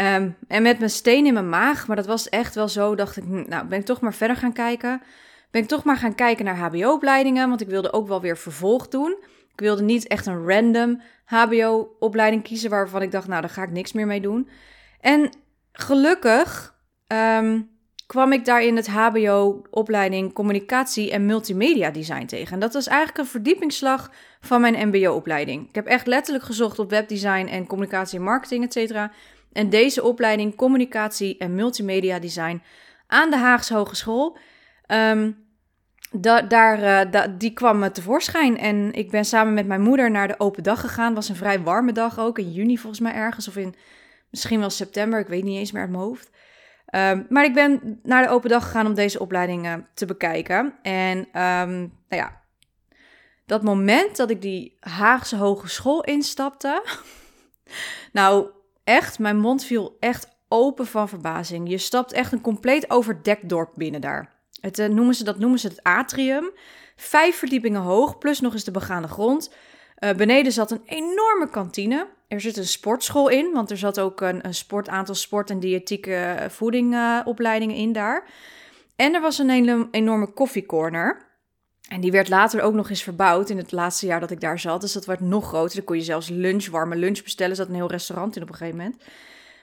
Um, 0.00 0.36
en 0.48 0.62
met 0.62 0.78
mijn 0.78 0.90
steen 0.90 1.26
in 1.26 1.32
mijn 1.32 1.48
maag, 1.48 1.86
maar 1.86 1.96
dat 1.96 2.06
was 2.06 2.28
echt 2.28 2.54
wel 2.54 2.68
zo, 2.68 2.94
dacht 2.94 3.16
ik, 3.16 3.24
hm, 3.24 3.48
nou 3.48 3.66
ben 3.66 3.78
ik 3.78 3.84
toch 3.84 4.00
maar 4.00 4.14
verder 4.14 4.36
gaan 4.36 4.52
kijken. 4.52 5.02
Ben 5.50 5.62
ik 5.62 5.68
toch 5.68 5.84
maar 5.84 5.96
gaan 5.96 6.14
kijken 6.14 6.44
naar 6.44 6.56
HBO-opleidingen, 6.56 7.48
want 7.48 7.60
ik 7.60 7.68
wilde 7.68 7.92
ook 7.92 8.08
wel 8.08 8.20
weer 8.20 8.36
vervolg 8.36 8.88
doen. 8.88 9.16
Ik 9.52 9.60
wilde 9.60 9.82
niet 9.82 10.06
echt 10.06 10.26
een 10.26 10.48
random 10.48 11.02
HBO-opleiding 11.24 12.42
kiezen 12.42 12.70
waarvan 12.70 13.02
ik 13.02 13.10
dacht, 13.10 13.28
nou 13.28 13.40
daar 13.40 13.50
ga 13.50 13.62
ik 13.62 13.70
niks 13.70 13.92
meer 13.92 14.06
mee 14.06 14.20
doen. 14.20 14.48
En 15.00 15.30
gelukkig 15.72 16.74
um, 17.06 17.70
kwam 18.06 18.32
ik 18.32 18.44
daar 18.44 18.62
in 18.62 18.76
het 18.76 18.88
HBO-opleiding 18.88 20.32
communicatie 20.32 21.10
en 21.10 21.26
multimedia 21.26 21.90
design 21.90 22.26
tegen. 22.26 22.52
En 22.52 22.60
dat 22.60 22.74
was 22.74 22.86
eigenlijk 22.86 23.18
een 23.18 23.26
verdiepingsslag 23.26 24.10
van 24.40 24.60
mijn 24.60 24.88
MBO-opleiding. 24.88 25.68
Ik 25.68 25.74
heb 25.74 25.86
echt 25.86 26.06
letterlijk 26.06 26.44
gezocht 26.44 26.78
op 26.78 26.90
webdesign 26.90 27.46
en 27.46 27.66
communicatie 27.66 28.18
en 28.18 28.24
marketing, 28.24 28.64
et 28.64 28.72
cetera. 28.72 29.10
En 29.52 29.70
deze 29.70 30.02
opleiding 30.02 30.56
Communicatie 30.56 31.38
en 31.38 31.54
Multimedia 31.54 32.18
Design 32.18 32.62
aan 33.06 33.30
de 33.30 33.36
Haagse 33.36 33.74
Hogeschool, 33.74 34.38
um, 34.86 35.48
da 36.10 36.42
daar, 36.42 37.06
uh, 37.14 37.24
die 37.38 37.52
kwam 37.52 37.92
tevoorschijn. 37.92 38.58
En 38.58 38.92
ik 38.92 39.10
ben 39.10 39.24
samen 39.24 39.54
met 39.54 39.66
mijn 39.66 39.80
moeder 39.80 40.10
naar 40.10 40.28
de 40.28 40.40
open 40.40 40.62
dag 40.62 40.80
gegaan. 40.80 41.06
Het 41.06 41.14
was 41.14 41.28
een 41.28 41.36
vrij 41.36 41.60
warme 41.60 41.92
dag 41.92 42.18
ook, 42.18 42.38
in 42.38 42.52
juni 42.52 42.78
volgens 42.78 43.00
mij 43.00 43.12
ergens, 43.12 43.48
of 43.48 43.56
in 43.56 43.74
misschien 44.30 44.60
wel 44.60 44.70
september, 44.70 45.20
ik 45.20 45.26
weet 45.26 45.44
niet 45.44 45.58
eens 45.58 45.72
meer 45.72 45.82
uit 45.82 45.90
mijn 45.90 46.02
hoofd. 46.02 46.30
Um, 46.94 47.26
maar 47.28 47.44
ik 47.44 47.54
ben 47.54 48.00
naar 48.02 48.22
de 48.22 48.28
open 48.28 48.50
dag 48.50 48.64
gegaan 48.64 48.86
om 48.86 48.94
deze 48.94 49.20
opleiding 49.20 49.66
uh, 49.66 49.74
te 49.94 50.06
bekijken. 50.06 50.74
En 50.82 51.18
um, 51.18 51.92
nou 52.08 52.22
ja, 52.22 52.40
dat 53.46 53.62
moment 53.62 54.16
dat 54.16 54.30
ik 54.30 54.42
die 54.42 54.76
Haagse 54.80 55.36
Hogeschool 55.36 56.02
instapte. 56.04 56.82
nou, 58.12 58.50
echt, 58.90 59.18
mijn 59.18 59.38
mond 59.38 59.64
viel 59.64 59.96
echt 60.00 60.28
open 60.48 60.86
van 60.86 61.08
verbazing. 61.08 61.68
Je 61.68 61.78
stapt 61.78 62.12
echt 62.12 62.32
een 62.32 62.40
compleet 62.40 62.90
overdekt 62.90 63.48
dorp 63.48 63.72
binnen 63.74 64.00
daar. 64.00 64.38
Het, 64.60 64.78
uh, 64.78 64.86
noemen 64.86 65.14
ze, 65.14 65.24
dat 65.24 65.38
noemen 65.38 65.58
ze 65.58 65.68
het 65.68 65.82
atrium. 65.82 66.50
Vijf 66.96 67.36
verdiepingen 67.36 67.80
hoog, 67.80 68.18
plus 68.18 68.40
nog 68.40 68.52
eens 68.52 68.64
de 68.64 68.70
begaande 68.70 69.08
grond. 69.08 69.54
Uh, 69.98 70.12
beneden 70.12 70.52
zat 70.52 70.70
een 70.70 70.82
enorme 70.84 71.50
kantine. 71.50 72.08
Er 72.28 72.40
zit 72.40 72.56
een 72.56 72.66
sportschool 72.66 73.28
in, 73.28 73.52
want 73.52 73.70
er 73.70 73.76
zat 73.76 74.00
ook 74.00 74.20
een, 74.20 74.46
een 74.46 74.54
sport, 74.54 74.88
aantal 74.88 75.14
sport- 75.14 75.50
en 75.50 75.60
diëtieke 75.60 76.14
eh, 76.14 76.48
voedingopleidingen 76.48 77.76
in 77.76 77.92
daar. 77.92 78.28
En 78.96 79.14
er 79.14 79.20
was 79.20 79.38
een 79.38 79.50
hele 79.50 79.88
enorme 79.90 80.32
koffiecorner. 80.32 81.29
En 81.90 82.00
die 82.00 82.10
werd 82.10 82.28
later 82.28 82.62
ook 82.62 82.74
nog 82.74 82.90
eens 82.90 83.02
verbouwd 83.02 83.50
in 83.50 83.56
het 83.56 83.72
laatste 83.72 84.06
jaar 84.06 84.20
dat 84.20 84.30
ik 84.30 84.40
daar 84.40 84.58
zat. 84.58 84.80
Dus 84.80 84.92
dat 84.92 85.04
werd 85.04 85.20
nog 85.20 85.48
groter. 85.48 85.76
Dan 85.76 85.84
kon 85.84 85.96
je 85.96 86.02
zelfs 86.02 86.28
lunch, 86.28 86.66
warme 86.66 86.96
lunch 86.96 87.22
bestellen. 87.22 87.50
Er 87.50 87.56
zat 87.56 87.68
een 87.68 87.74
heel 87.74 87.90
restaurant 87.90 88.36
in 88.36 88.42
op 88.42 88.48
een 88.48 88.54
gegeven 88.54 88.78
moment. 88.78 89.02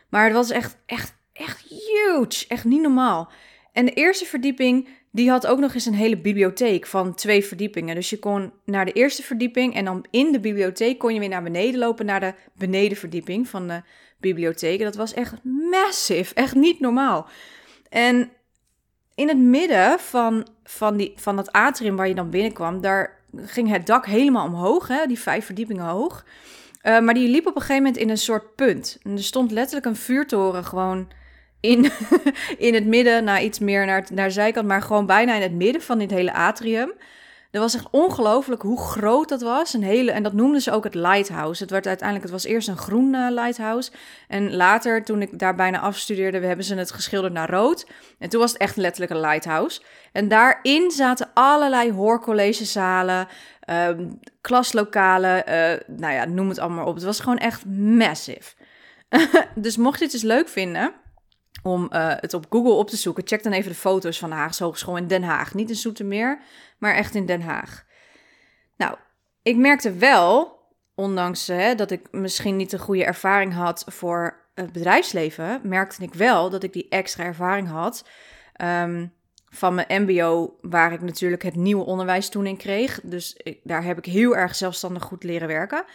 Maar 0.09 0.23
het 0.23 0.33
was 0.33 0.49
echt, 0.49 0.77
echt, 0.85 1.13
echt 1.33 1.61
huge. 1.61 2.45
Echt 2.47 2.63
niet 2.63 2.81
normaal. 2.81 3.31
En 3.71 3.85
de 3.85 3.93
eerste 3.93 4.25
verdieping, 4.25 4.87
die 5.11 5.29
had 5.29 5.47
ook 5.47 5.59
nog 5.59 5.73
eens 5.73 5.85
een 5.85 5.93
hele 5.93 6.17
bibliotheek 6.17 6.85
van 6.85 7.15
twee 7.15 7.45
verdiepingen. 7.45 7.95
Dus 7.95 8.09
je 8.09 8.19
kon 8.19 8.51
naar 8.65 8.85
de 8.85 8.91
eerste 8.91 9.23
verdieping 9.23 9.75
en 9.75 9.85
dan 9.85 10.05
in 10.11 10.31
de 10.31 10.39
bibliotheek 10.39 10.97
kon 10.99 11.13
je 11.13 11.19
weer 11.19 11.29
naar 11.29 11.43
beneden 11.43 11.79
lopen 11.79 12.05
naar 12.05 12.19
de 12.19 12.33
benedenverdieping 12.53 13.47
van 13.47 13.67
de 13.67 13.81
bibliotheek. 14.19 14.79
En 14.79 14.85
dat 14.85 14.95
was 14.95 15.13
echt 15.13 15.33
massive, 15.43 16.33
echt 16.33 16.55
niet 16.55 16.79
normaal. 16.79 17.27
En 17.89 18.31
in 19.17 19.27
het 19.27 19.37
midden 19.37 19.99
van, 19.99 20.47
van, 20.63 20.97
die, 20.97 21.13
van 21.15 21.35
dat 21.35 21.51
atrium 21.51 21.95
waar 21.95 22.07
je 22.07 22.15
dan 22.15 22.29
binnenkwam, 22.29 22.81
daar 22.81 23.19
ging 23.35 23.69
het 23.69 23.85
dak 23.85 24.05
helemaal 24.05 24.45
omhoog, 24.45 24.87
hè, 24.87 25.05
die 25.05 25.19
vijf 25.19 25.45
verdiepingen 25.45 25.85
hoog. 25.85 26.25
Uh, 26.83 26.99
maar 26.99 27.13
die 27.13 27.29
liep 27.29 27.47
op 27.47 27.55
een 27.55 27.61
gegeven 27.61 27.83
moment 27.83 28.01
in 28.01 28.09
een 28.09 28.17
soort 28.17 28.55
punt. 28.55 28.97
En 29.03 29.11
er 29.11 29.23
stond 29.23 29.51
letterlijk 29.51 29.85
een 29.85 29.95
vuurtoren 29.95 30.63
gewoon 30.63 31.07
in, 31.59 31.91
in 32.67 32.73
het 32.73 32.85
midden, 32.85 33.23
naar 33.23 33.43
iets 33.43 33.59
meer 33.59 33.85
naar, 33.85 34.05
naar 34.13 34.27
de 34.27 34.33
zijkant, 34.33 34.67
maar 34.67 34.81
gewoon 34.81 35.05
bijna 35.05 35.35
in 35.35 35.41
het 35.41 35.53
midden 35.53 35.81
van 35.81 35.97
dit 35.97 36.11
hele 36.11 36.33
atrium. 36.33 36.91
Dat 37.51 37.61
was 37.61 37.75
echt 37.75 37.87
ongelooflijk 37.91 38.61
hoe 38.61 38.79
groot 38.79 39.29
dat 39.29 39.41
was. 39.41 39.73
Een 39.73 39.83
hele, 39.83 40.11
en 40.11 40.23
dat 40.23 40.33
noemden 40.33 40.61
ze 40.61 40.71
ook 40.71 40.83
het 40.83 40.95
lighthouse. 40.95 41.61
Het, 41.61 41.71
werd 41.71 41.87
uiteindelijk, 41.87 42.31
het 42.31 42.41
was 42.41 42.51
eerst 42.51 42.67
een 42.67 42.77
groen 42.77 43.13
uh, 43.13 43.27
lighthouse. 43.29 43.91
En 44.27 44.55
later, 44.55 45.03
toen 45.03 45.21
ik 45.21 45.39
daar 45.39 45.55
bijna 45.55 45.79
afstudeerde, 45.79 46.39
hebben 46.39 46.65
ze 46.65 46.75
het 46.75 46.91
geschilderd 46.91 47.33
naar 47.33 47.49
rood. 47.49 47.87
En 48.19 48.29
toen 48.29 48.39
was 48.39 48.51
het 48.51 48.61
echt 48.61 48.75
letterlijk 48.75 49.11
een 49.11 49.19
lighthouse. 49.19 49.81
En 50.11 50.27
daarin 50.27 50.91
zaten 50.91 51.29
allerlei 51.33 51.91
hoorcollegezalen, 51.91 53.27
um, 53.69 54.19
klaslokalen, 54.41 55.37
uh, 55.49 55.97
nou 55.97 56.13
ja, 56.13 56.25
noem 56.25 56.49
het 56.49 56.59
allemaal 56.59 56.85
op. 56.85 56.95
Het 56.95 57.03
was 57.03 57.19
gewoon 57.19 57.37
echt 57.37 57.65
massive. 57.75 58.53
dus 59.55 59.77
mocht 59.77 59.99
je 59.99 60.05
het 60.05 60.13
eens 60.13 60.23
leuk 60.23 60.47
vinden 60.47 60.93
om 61.63 61.89
uh, 61.91 62.13
het 62.15 62.33
op 62.33 62.45
Google 62.49 62.71
op 62.71 62.89
te 62.89 62.95
zoeken, 62.95 63.27
check 63.27 63.43
dan 63.43 63.51
even 63.51 63.71
de 63.71 63.77
foto's 63.77 64.19
van 64.19 64.29
de 64.29 64.35
Haagse 64.35 64.63
Hogeschool 64.63 64.97
in 64.97 65.07
Den 65.07 65.23
Haag. 65.23 65.53
Niet 65.53 65.69
in 65.69 65.75
Zoetermeer, 65.75 66.39
maar 66.77 66.95
echt 66.95 67.15
in 67.15 67.25
Den 67.25 67.41
Haag. 67.41 67.85
Nou, 68.77 68.95
ik 69.41 69.55
merkte 69.55 69.93
wel, 69.93 70.59
ondanks 70.95 71.47
hè, 71.47 71.75
dat 71.75 71.91
ik 71.91 72.07
misschien 72.11 72.55
niet 72.55 72.69
de 72.69 72.79
goede 72.79 73.05
ervaring 73.05 73.53
had 73.53 73.83
voor 73.87 74.45
het 74.53 74.71
bedrijfsleven, 74.71 75.59
merkte 75.63 76.03
ik 76.03 76.13
wel 76.13 76.49
dat 76.49 76.63
ik 76.63 76.73
die 76.73 76.89
extra 76.89 77.23
ervaring 77.23 77.67
had 77.69 78.05
um, 78.61 79.13
van 79.49 79.75
mijn 79.75 80.03
MBO, 80.03 80.57
waar 80.61 80.93
ik 80.93 81.01
natuurlijk 81.01 81.43
het 81.43 81.55
nieuwe 81.55 81.85
onderwijs 81.85 82.29
toen 82.29 82.45
in 82.45 82.57
kreeg. 82.57 82.99
Dus 83.03 83.41
daar 83.63 83.83
heb 83.83 83.97
ik 83.97 84.05
heel 84.05 84.35
erg 84.35 84.55
zelfstandig 84.55 85.03
goed 85.03 85.23
leren 85.23 85.47
werken. 85.47 85.85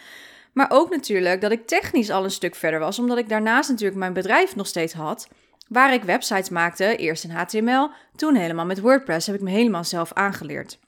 Maar 0.53 0.67
ook 0.69 0.89
natuurlijk 0.89 1.41
dat 1.41 1.51
ik 1.51 1.67
technisch 1.67 2.09
al 2.09 2.23
een 2.23 2.31
stuk 2.31 2.55
verder 2.55 2.79
was, 2.79 2.99
omdat 2.99 3.17
ik 3.17 3.29
daarnaast 3.29 3.69
natuurlijk 3.69 3.99
mijn 3.99 4.13
bedrijf 4.13 4.55
nog 4.55 4.67
steeds 4.67 4.93
had. 4.93 5.27
Waar 5.67 5.93
ik 5.93 6.03
websites 6.03 6.49
maakte, 6.49 6.95
eerst 6.95 7.23
in 7.23 7.31
HTML, 7.31 7.89
toen 8.15 8.35
helemaal 8.35 8.65
met 8.65 8.79
WordPress, 8.79 9.27
heb 9.27 9.35
ik 9.35 9.41
me 9.41 9.49
helemaal 9.49 9.83
zelf 9.83 10.13
aangeleerd. 10.13 10.79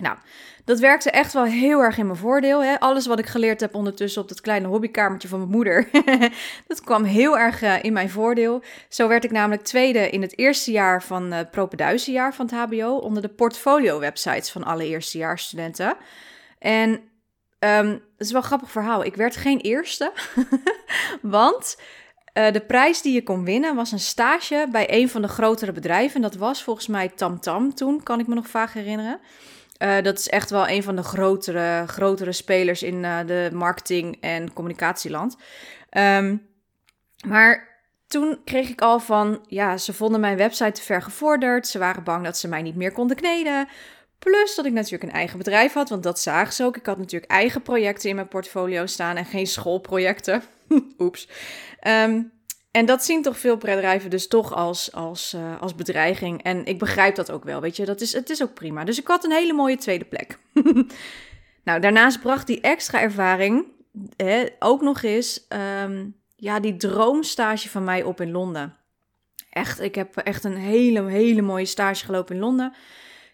Nou, 0.00 0.16
dat 0.64 0.78
werkte 0.78 1.10
echt 1.10 1.32
wel 1.32 1.44
heel 1.44 1.80
erg 1.80 1.98
in 1.98 2.06
mijn 2.06 2.18
voordeel. 2.18 2.62
Hè? 2.62 2.80
Alles 2.80 3.06
wat 3.06 3.18
ik 3.18 3.26
geleerd 3.26 3.60
heb 3.60 3.74
ondertussen 3.74 4.22
op 4.22 4.28
dat 4.28 4.40
kleine 4.40 4.66
hobbykamertje 4.66 5.28
van 5.28 5.38
mijn 5.38 5.50
moeder, 5.50 5.88
dat 6.66 6.80
kwam 6.80 7.04
heel 7.04 7.38
erg 7.38 7.62
uh, 7.62 7.82
in 7.82 7.92
mijn 7.92 8.10
voordeel. 8.10 8.62
Zo 8.88 9.08
werd 9.08 9.24
ik 9.24 9.30
namelijk 9.30 9.62
tweede 9.62 10.10
in 10.10 10.22
het 10.22 10.38
eerste 10.38 10.70
jaar 10.70 11.02
van 11.02 11.32
het 11.32 11.46
uh, 11.46 11.52
propeduizenjaar 11.52 12.34
van 12.34 12.46
het 12.46 12.54
HBO 12.54 12.96
onder 12.96 13.22
de 13.22 13.28
portfolio-websites 13.28 14.50
van 14.50 14.64
alle 14.64 14.86
eerstejaarsstudenten. 14.86 15.96
En 16.58 17.00
dat 17.58 18.00
is 18.18 18.32
wel 18.32 18.40
een 18.40 18.46
grappig 18.46 18.70
verhaal. 18.70 19.04
Ik 19.04 19.16
werd 19.16 19.36
geen 19.36 19.58
eerste, 19.58 20.12
want 21.22 21.76
uh, 22.40 22.52
de 22.52 22.60
prijs 22.60 23.02
die 23.02 23.14
je 23.14 23.22
kon 23.22 23.44
winnen 23.44 23.74
was 23.74 23.92
een 23.92 23.98
stage 23.98 24.68
bij 24.70 24.86
een 24.92 25.08
van 25.08 25.22
de 25.22 25.28
grotere 25.28 25.72
bedrijven. 25.72 26.20
Dat 26.20 26.34
was 26.34 26.62
volgens 26.62 26.86
mij 26.86 27.08
TamTam 27.08 27.40
Tam 27.40 27.74
toen, 27.74 28.02
kan 28.02 28.20
ik 28.20 28.26
me 28.26 28.34
nog 28.34 28.48
vaak 28.48 28.72
herinneren. 28.72 29.20
Uh, 29.78 30.02
dat 30.02 30.18
is 30.18 30.28
echt 30.28 30.50
wel 30.50 30.68
een 30.68 30.82
van 30.82 30.96
de 30.96 31.02
grotere, 31.02 31.84
grotere 31.86 32.32
spelers 32.32 32.82
in 32.82 32.94
uh, 32.94 33.18
de 33.26 33.50
marketing- 33.52 34.16
en 34.20 34.52
communicatieland. 34.52 35.36
Um, 35.90 36.46
maar 37.26 37.68
toen 38.06 38.38
kreeg 38.44 38.68
ik 38.68 38.80
al 38.80 39.00
van, 39.00 39.44
ja, 39.46 39.76
ze 39.76 39.92
vonden 39.92 40.20
mijn 40.20 40.36
website 40.36 40.72
te 40.72 40.82
ver 40.82 41.02
gevorderd. 41.02 41.66
Ze 41.66 41.78
waren 41.78 42.04
bang 42.04 42.24
dat 42.24 42.38
ze 42.38 42.48
mij 42.48 42.62
niet 42.62 42.76
meer 42.76 42.92
konden 42.92 43.16
kneden. 43.16 43.68
Plus 44.18 44.54
dat 44.54 44.64
ik 44.64 44.72
natuurlijk 44.72 45.02
een 45.02 45.18
eigen 45.18 45.38
bedrijf 45.38 45.72
had, 45.72 45.88
want 45.88 46.02
dat 46.02 46.20
zagen 46.20 46.52
ze 46.52 46.64
ook. 46.64 46.76
Ik 46.76 46.86
had 46.86 46.98
natuurlijk 46.98 47.30
eigen 47.30 47.62
projecten 47.62 48.08
in 48.08 48.14
mijn 48.14 48.28
portfolio 48.28 48.86
staan 48.86 49.16
en 49.16 49.24
geen 49.24 49.46
schoolprojecten. 49.46 50.42
Oeps. 50.98 51.28
Um, 51.86 52.32
en 52.70 52.86
dat 52.86 53.04
zien 53.04 53.22
toch 53.22 53.38
veel 53.38 53.56
bedrijven 53.56 54.10
dus 54.10 54.28
toch 54.28 54.54
als, 54.54 54.92
als, 54.92 55.34
uh, 55.34 55.60
als 55.60 55.74
bedreiging. 55.74 56.42
En 56.42 56.64
ik 56.64 56.78
begrijp 56.78 57.14
dat 57.14 57.30
ook 57.30 57.44
wel, 57.44 57.60
weet 57.60 57.76
je. 57.76 57.84
Dat 57.84 58.00
is, 58.00 58.12
het 58.12 58.30
is 58.30 58.42
ook 58.42 58.54
prima. 58.54 58.84
Dus 58.84 58.98
ik 58.98 59.06
had 59.06 59.24
een 59.24 59.32
hele 59.32 59.52
mooie 59.52 59.76
tweede 59.76 60.04
plek. 60.04 60.38
nou, 61.64 61.80
daarnaast 61.80 62.20
bracht 62.20 62.46
die 62.46 62.60
extra 62.60 63.00
ervaring 63.00 63.64
hè, 64.16 64.46
ook 64.58 64.82
nog 64.82 65.02
eens 65.02 65.46
um, 65.82 66.16
ja, 66.36 66.60
die 66.60 66.76
droomstage 66.76 67.68
van 67.68 67.84
mij 67.84 68.02
op 68.02 68.20
in 68.20 68.30
Londen. 68.30 68.76
Echt, 69.50 69.80
ik 69.80 69.94
heb 69.94 70.16
echt 70.16 70.44
een 70.44 70.56
hele, 70.56 71.08
hele 71.08 71.42
mooie 71.42 71.64
stage 71.64 72.04
gelopen 72.04 72.34
in 72.34 72.40
Londen. 72.40 72.74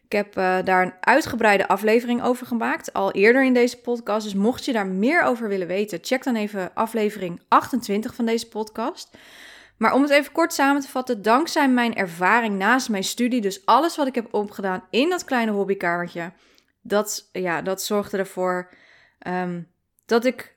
Ik 0.06 0.12
heb 0.12 0.36
uh, 0.38 0.58
daar 0.64 0.82
een 0.82 0.94
uitgebreide 1.00 1.68
aflevering 1.68 2.22
over 2.22 2.46
gemaakt, 2.46 2.92
al 2.92 3.12
eerder 3.12 3.44
in 3.44 3.54
deze 3.54 3.80
podcast. 3.80 4.24
Dus 4.24 4.34
mocht 4.34 4.64
je 4.64 4.72
daar 4.72 4.86
meer 4.86 5.22
over 5.22 5.48
willen 5.48 5.66
weten, 5.66 5.98
check 6.02 6.24
dan 6.24 6.36
even 6.36 6.70
aflevering 6.74 7.40
28 7.48 8.14
van 8.14 8.26
deze 8.26 8.48
podcast. 8.48 9.16
Maar 9.76 9.94
om 9.94 10.02
het 10.02 10.10
even 10.10 10.32
kort 10.32 10.52
samen 10.52 10.80
te 10.80 10.88
vatten, 10.88 11.22
dankzij 11.22 11.68
mijn 11.68 11.94
ervaring 11.94 12.58
naast 12.58 12.88
mijn 12.88 13.04
studie, 13.04 13.40
dus 13.40 13.66
alles 13.66 13.96
wat 13.96 14.06
ik 14.06 14.14
heb 14.14 14.34
opgedaan 14.34 14.84
in 14.90 15.10
dat 15.10 15.24
kleine 15.24 15.52
hobbykamertje, 15.52 16.32
dat, 16.82 17.28
ja, 17.32 17.62
dat 17.62 17.82
zorgde 17.82 18.18
ervoor 18.18 18.70
um, 19.26 19.68
dat 20.06 20.24
ik 20.24 20.54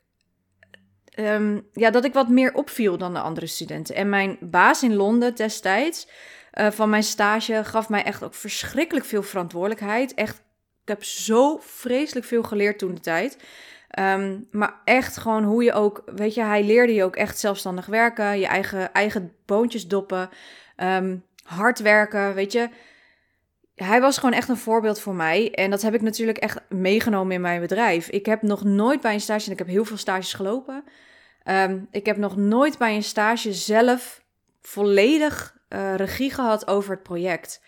Um, 1.15 1.67
ja, 1.73 1.89
dat 1.89 2.05
ik 2.05 2.13
wat 2.13 2.29
meer 2.29 2.53
opviel 2.53 2.97
dan 2.97 3.13
de 3.13 3.19
andere 3.19 3.47
studenten. 3.47 3.95
En 3.95 4.09
mijn 4.09 4.37
baas 4.39 4.83
in 4.83 4.95
Londen 4.95 5.35
destijds, 5.35 6.07
uh, 6.53 6.71
van 6.71 6.89
mijn 6.89 7.03
stage 7.03 7.63
gaf 7.63 7.89
mij 7.89 8.03
echt 8.03 8.23
ook 8.23 8.33
verschrikkelijk 8.33 9.05
veel 9.05 9.23
verantwoordelijkheid. 9.23 10.13
Echt, 10.13 10.41
ik 10.81 10.87
heb 10.87 11.03
zo 11.03 11.57
vreselijk 11.61 12.25
veel 12.25 12.43
geleerd 12.43 12.79
toen 12.79 12.93
de 12.93 13.01
tijd. 13.01 13.37
Um, 13.99 14.47
maar 14.51 14.73
echt 14.85 15.17
gewoon 15.17 15.43
hoe 15.43 15.63
je 15.63 15.73
ook, 15.73 16.03
weet 16.05 16.33
je, 16.33 16.43
hij 16.43 16.63
leerde 16.63 16.93
je 16.93 17.03
ook 17.03 17.15
echt 17.15 17.39
zelfstandig 17.39 17.85
werken, 17.85 18.39
je 18.39 18.47
eigen, 18.47 18.93
eigen 18.93 19.33
boontjes 19.45 19.87
doppen, 19.87 20.29
um, 20.77 21.23
hard 21.43 21.79
werken, 21.79 22.33
weet 22.33 22.51
je. 22.51 22.69
Hij 23.75 24.01
was 24.01 24.17
gewoon 24.17 24.33
echt 24.33 24.49
een 24.49 24.57
voorbeeld 24.57 24.99
voor 24.99 25.15
mij. 25.15 25.51
En 25.51 25.69
dat 25.69 25.81
heb 25.81 25.93
ik 25.93 26.01
natuurlijk 26.01 26.37
echt 26.37 26.59
meegenomen 26.69 27.35
in 27.35 27.41
mijn 27.41 27.61
bedrijf. 27.61 28.09
Ik 28.09 28.25
heb 28.25 28.41
nog 28.41 28.63
nooit 28.63 29.01
bij 29.01 29.13
een 29.13 29.21
stage, 29.21 29.45
en 29.45 29.51
ik 29.51 29.57
heb 29.57 29.67
heel 29.67 29.85
veel 29.85 29.97
stages 29.97 30.33
gelopen. 30.33 30.83
Um, 31.45 31.87
ik 31.91 32.05
heb 32.05 32.17
nog 32.17 32.35
nooit 32.35 32.77
bij 32.77 32.95
een 32.95 33.03
stage 33.03 33.53
zelf 33.53 34.23
volledig 34.61 35.57
uh, 35.69 35.95
regie 35.95 36.31
gehad 36.31 36.67
over 36.67 36.91
het 36.91 37.03
project. 37.03 37.61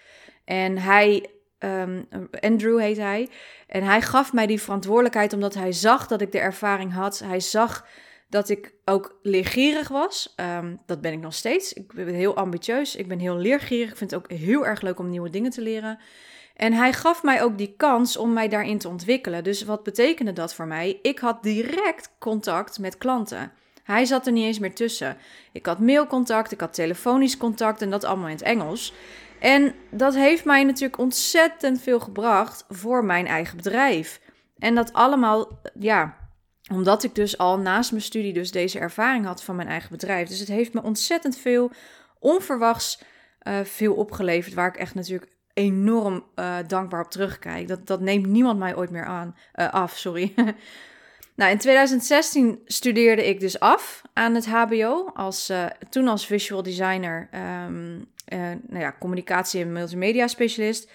En 0.45 0.77
hij, 0.77 1.29
um, 1.59 2.07
Andrew 2.39 2.79
heet 2.79 2.97
hij, 2.97 3.29
en 3.67 3.83
hij 3.83 4.01
gaf 4.01 4.33
mij 4.33 4.47
die 4.47 4.61
verantwoordelijkheid 4.61 5.33
omdat 5.33 5.53
hij 5.53 5.71
zag 5.71 6.07
dat 6.07 6.21
ik 6.21 6.31
de 6.31 6.39
ervaring 6.39 6.93
had. 6.93 7.19
Hij 7.19 7.39
zag 7.39 7.85
dat 8.29 8.49
ik 8.49 8.73
ook 8.85 9.19
leergierig 9.21 9.87
was. 9.87 10.33
Um, 10.35 10.81
dat 10.85 11.01
ben 11.01 11.13
ik 11.13 11.19
nog 11.19 11.33
steeds. 11.33 11.73
Ik 11.73 11.93
ben 11.93 12.13
heel 12.13 12.35
ambitieus. 12.35 12.95
Ik 12.95 13.07
ben 13.07 13.19
heel 13.19 13.37
leergierig. 13.37 13.89
Ik 13.89 13.97
vind 13.97 14.11
het 14.11 14.19
ook 14.19 14.31
heel 14.31 14.65
erg 14.65 14.81
leuk 14.81 14.99
om 14.99 15.09
nieuwe 15.09 15.29
dingen 15.29 15.51
te 15.51 15.61
leren. 15.61 15.99
En 16.55 16.73
hij 16.73 16.93
gaf 16.93 17.23
mij 17.23 17.43
ook 17.43 17.57
die 17.57 17.73
kans 17.77 18.17
om 18.17 18.33
mij 18.33 18.47
daarin 18.47 18.77
te 18.77 18.87
ontwikkelen. 18.87 19.43
Dus 19.43 19.63
wat 19.63 19.83
betekende 19.83 20.33
dat 20.33 20.53
voor 20.53 20.67
mij? 20.67 20.99
Ik 21.01 21.19
had 21.19 21.43
direct 21.43 22.13
contact 22.19 22.79
met 22.79 22.97
klanten. 22.97 23.51
Hij 23.83 24.05
zat 24.05 24.25
er 24.25 24.31
niet 24.31 24.45
eens 24.45 24.59
meer 24.59 24.75
tussen. 24.75 25.17
Ik 25.51 25.65
had 25.65 25.79
mailcontact, 25.79 26.51
ik 26.51 26.59
had 26.59 26.73
telefonisch 26.73 27.37
contact 27.37 27.81
en 27.81 27.89
dat 27.89 28.03
allemaal 28.03 28.27
in 28.27 28.35
het 28.35 28.41
Engels. 28.41 28.93
En 29.39 29.73
dat 29.89 30.15
heeft 30.15 30.45
mij 30.45 30.63
natuurlijk 30.63 30.97
ontzettend 30.97 31.81
veel 31.81 31.99
gebracht 31.99 32.65
voor 32.69 33.05
mijn 33.05 33.27
eigen 33.27 33.57
bedrijf. 33.57 34.19
En 34.57 34.75
dat 34.75 34.93
allemaal, 34.93 35.59
ja, 35.79 36.17
omdat 36.71 37.03
ik 37.03 37.15
dus 37.15 37.37
al 37.37 37.59
naast 37.59 37.91
mijn 37.91 38.03
studie 38.03 38.33
dus 38.33 38.51
deze 38.51 38.79
ervaring 38.79 39.25
had 39.25 39.43
van 39.43 39.55
mijn 39.55 39.67
eigen 39.67 39.91
bedrijf. 39.91 40.27
Dus 40.27 40.39
het 40.39 40.47
heeft 40.47 40.73
me 40.73 40.83
ontzettend 40.83 41.37
veel 41.37 41.71
onverwachts 42.19 43.01
uh, 43.43 43.59
veel 43.63 43.93
opgeleverd, 43.93 44.53
waar 44.53 44.67
ik 44.67 44.77
echt 44.77 44.95
natuurlijk 44.95 45.31
enorm 45.53 46.23
uh, 46.35 46.55
dankbaar 46.67 47.03
op 47.03 47.11
terugkijk. 47.11 47.67
Dat, 47.67 47.87
dat 47.87 47.99
neemt 47.99 48.25
niemand 48.25 48.59
mij 48.59 48.75
ooit 48.75 48.89
meer 48.89 49.05
aan, 49.05 49.35
uh, 49.55 49.69
af, 49.69 49.97
sorry. 49.97 50.33
Nou, 51.41 51.53
in 51.53 51.59
2016 51.59 52.61
studeerde 52.65 53.27
ik 53.27 53.39
dus 53.39 53.59
af 53.59 54.01
aan 54.13 54.35
het 54.35 54.47
HBO, 54.47 55.11
als, 55.13 55.49
uh, 55.49 55.65
toen 55.89 56.07
als 56.07 56.25
visual 56.25 56.63
designer, 56.63 57.29
um, 57.65 57.95
uh, 58.33 58.39
nou 58.67 58.83
ja, 58.83 58.95
communicatie- 58.99 59.61
en 59.61 59.71
multimedia 59.71 60.27
specialist. 60.27 60.91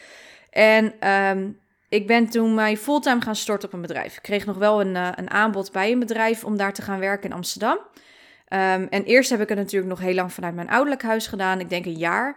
En 0.51 1.09
um, 1.11 1.59
ik 1.89 2.07
ben 2.07 2.29
toen 2.29 2.55
mij 2.55 2.77
fulltime 2.77 3.21
gaan 3.21 3.37
storten 3.37 3.69
op 3.69 3.75
een 3.75 3.81
bedrijf. 3.81 4.17
Ik 4.17 4.23
kreeg 4.23 4.47
nog 4.47 4.57
wel 4.57 4.81
een, 4.81 4.95
uh, 4.95 5.09
een 5.15 5.31
aanbod 5.31 5.73
bij 5.73 5.93
een 5.93 5.99
bedrijf 5.99 6.45
om 6.45 6.57
daar 6.57 6.73
te 6.73 6.83
gaan 6.83 6.99
werken 6.99 7.31
in 7.31 7.37
Amsterdam. 7.37 7.77
Um, 7.77 8.87
en 8.91 9.05
eerst 9.05 9.31
heb 9.31 9.41
ik 9.41 9.49
het 9.49 9.59
natuurlijk 9.59 9.91
nog 9.91 10.01
heel 10.01 10.15
lang 10.15 10.33
vanuit 10.33 10.55
mijn 10.55 10.71
ouderlijk 10.71 11.03
huis 11.03 11.27
gedaan, 11.27 11.61
ik 11.61 11.71
denk 11.71 11.87
een 11.87 11.99
jaar. 11.99 12.37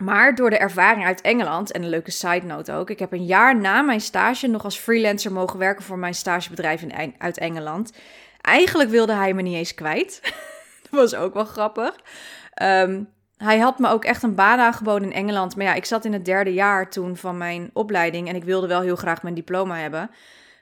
Maar 0.00 0.34
door 0.34 0.50
de 0.50 0.58
ervaring 0.58 1.04
uit 1.04 1.20
Engeland, 1.20 1.72
en 1.72 1.82
een 1.82 1.88
leuke 1.88 2.10
side 2.10 2.46
note 2.46 2.72
ook, 2.72 2.90
ik 2.90 2.98
heb 2.98 3.12
een 3.12 3.24
jaar 3.24 3.56
na 3.56 3.82
mijn 3.82 4.00
stage 4.00 4.46
nog 4.46 4.64
als 4.64 4.78
freelancer 4.78 5.32
mogen 5.32 5.58
werken 5.58 5.84
voor 5.84 5.98
mijn 5.98 6.14
stagebedrijf 6.14 6.82
in, 6.82 7.14
uit 7.18 7.38
Engeland. 7.38 7.92
Eigenlijk 8.40 8.90
wilde 8.90 9.12
hij 9.12 9.34
me 9.34 9.42
niet 9.42 9.56
eens 9.56 9.74
kwijt. 9.74 10.20
dat 10.82 11.00
was 11.00 11.14
ook 11.14 11.34
wel 11.34 11.44
grappig. 11.44 11.94
Um, 12.62 13.08
hij 13.36 13.58
had 13.58 13.78
me 13.78 13.88
ook 13.88 14.04
echt 14.04 14.22
een 14.22 14.34
baan 14.34 14.58
aangeboden 14.58 15.08
in 15.08 15.16
Engeland. 15.16 15.56
Maar 15.56 15.66
ja, 15.66 15.74
ik 15.74 15.84
zat 15.84 16.04
in 16.04 16.12
het 16.12 16.24
derde 16.24 16.52
jaar 16.52 16.90
toen 16.90 17.16
van 17.16 17.38
mijn 17.38 17.70
opleiding 17.72 18.28
en 18.28 18.36
ik 18.36 18.44
wilde 18.44 18.66
wel 18.66 18.80
heel 18.80 18.96
graag 18.96 19.22
mijn 19.22 19.34
diploma 19.34 19.76
hebben. 19.76 20.10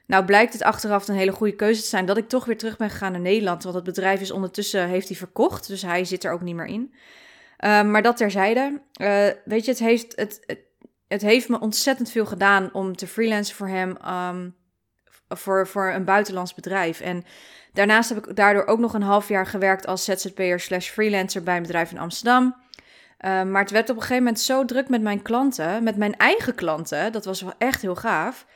Nou 0.07 0.25
blijkt 0.25 0.53
het 0.53 0.63
achteraf 0.63 1.09
een 1.09 1.15
hele 1.15 1.33
goede 1.33 1.57
keuze 1.57 1.81
te 1.81 1.87
zijn 1.87 2.07
dat 2.07 2.17
ik 2.17 2.29
toch 2.29 2.45
weer 2.45 2.59
terug 2.59 2.77
ben 2.77 2.91
gegaan 2.91 3.13
naar 3.13 3.21
Nederland. 3.21 3.63
Want 3.63 3.75
het 3.75 3.85
bedrijf 3.85 4.21
is 4.21 4.31
ondertussen, 4.31 4.89
heeft 4.89 5.09
hij 5.09 5.17
verkocht, 5.17 5.67
dus 5.67 5.83
hij 5.83 6.05
zit 6.05 6.25
er 6.25 6.33
ook 6.33 6.41
niet 6.41 6.55
meer 6.55 6.67
in. 6.67 6.95
Ehm, 7.57 7.91
maar 7.91 8.03
dat 8.03 8.17
terzijde. 8.17 8.83
Uh, 9.01 9.27
weet 9.45 9.65
je, 9.65 9.71
het 9.71 9.81
heeft, 9.81 10.17
het, 10.17 10.43
het, 10.47 10.59
het, 11.09 11.23
heeft 11.23 11.49
me 11.49 11.61
ontzettend 11.61 12.11
veel 12.11 12.27
gedaan 12.27 12.73
om 12.73 12.97
te 12.97 13.07
freelancen 13.07 13.57
voor 13.57 13.69
hem. 13.69 13.97
Um, 14.09 14.57
voor, 15.29 15.67
voor 15.67 15.93
een 15.93 16.05
buitenlands 16.05 16.55
bedrijf. 16.55 17.01
En 17.01 17.25
daarnaast 17.73 18.09
heb 18.09 18.27
ik 18.27 18.37
daardoor 18.37 18.67
ook 18.67 18.79
nog 18.79 18.95
een 18.95 19.03
half 19.03 19.29
jaar 19.29 19.47
gewerkt 19.47 19.87
als 19.87 20.05
ZZP'er 20.05 20.61
slash 20.61 20.89
freelancer 20.89 21.43
bij 21.43 21.57
een 21.57 21.63
bedrijf 21.63 21.91
in 21.91 21.99
Amsterdam. 21.99 22.57
Ehm, 23.19 23.51
maar 23.51 23.63
het 23.63 23.71
werd 23.71 23.91
op 23.91 23.97
een 23.97 24.03
gegeven 24.03 24.23
moment 24.23 24.41
zo 24.41 24.65
druk 24.65 24.89
met 24.89 25.03
mijn 25.03 25.23
klanten, 25.23 25.83
met 25.83 25.97
mijn 25.97 26.17
eigen 26.17 26.55
klanten, 26.55 27.13
dat 27.13 27.25
was 27.25 27.41
wel 27.41 27.55
echt 27.59 27.83
heel 27.83 27.97
gaaf. 27.97 28.47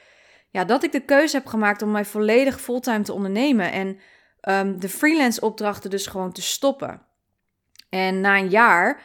Ja, 0.50 0.64
dat 0.64 0.82
ik 0.82 0.92
de 0.92 1.04
keuze 1.04 1.36
heb 1.36 1.46
gemaakt 1.46 1.82
om 1.82 1.90
mij 1.90 2.04
volledig 2.04 2.60
fulltime 2.60 3.02
te 3.02 3.12
ondernemen 3.12 3.72
en 3.72 3.98
de 4.78 4.88
freelance 4.88 5.40
opdrachten 5.40 5.90
dus 5.90 6.06
gewoon 6.06 6.32
te 6.32 6.42
stoppen. 6.42 7.02
En 7.90 8.20
na 8.20 8.38
een 8.38 8.48
jaar 8.48 9.00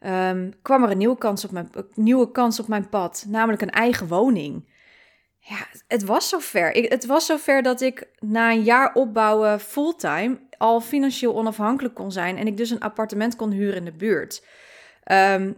um, 0.00 0.52
kwam 0.62 0.82
er 0.82 0.90
een 0.90 0.98
nieuwe 0.98 1.18
kans, 1.18 1.44
op 1.44 1.50
mijn, 1.50 1.70
nieuwe 1.94 2.30
kans 2.30 2.60
op 2.60 2.68
mijn 2.68 2.88
pad, 2.88 3.24
namelijk 3.28 3.62
een 3.62 3.70
eigen 3.70 4.08
woning. 4.08 4.68
Ja, 5.38 5.66
het 5.88 6.04
was 6.04 6.28
zover. 6.28 6.70
Het 6.70 7.06
was 7.06 7.26
zover 7.26 7.62
dat 7.62 7.80
ik 7.80 8.06
na 8.18 8.50
een 8.50 8.62
jaar 8.62 8.94
opbouwen 8.94 9.60
fulltime 9.60 10.38
al 10.58 10.80
financieel 10.80 11.34
onafhankelijk 11.34 11.94
kon 11.94 12.12
zijn 12.12 12.36
en 12.36 12.46
ik 12.46 12.56
dus 12.56 12.70
een 12.70 12.80
appartement 12.80 13.36
kon 13.36 13.50
huren 13.50 13.76
in 13.76 13.84
de 13.84 13.92
buurt. 13.92 14.44
Um, 15.12 15.56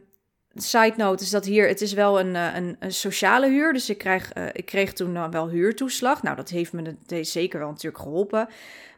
side 0.55 0.95
note 0.97 1.23
is 1.23 1.31
dat 1.31 1.45
hier, 1.45 1.69
het 1.69 1.81
is 1.81 1.93
wel 1.93 2.21
een, 2.21 2.37
eh, 2.37 2.75
een, 2.79 2.93
sociale 2.93 3.49
huur. 3.49 3.73
Dus 3.73 3.91
ik, 3.91 3.99
krijg, 3.99 4.37
uh, 4.37 4.47
ik 4.53 4.67
kreeg 4.67 4.93
toen 4.93 5.31
wel 5.31 5.49
huurtoeslag. 5.49 6.23
Nou, 6.23 6.37
dat 6.37 6.49
heeft 6.49 6.73
me 6.73 6.97
de, 7.07 7.25
zeker 7.25 7.59
wel 7.59 7.69
natuurlijk 7.69 8.03
geholpen. 8.03 8.49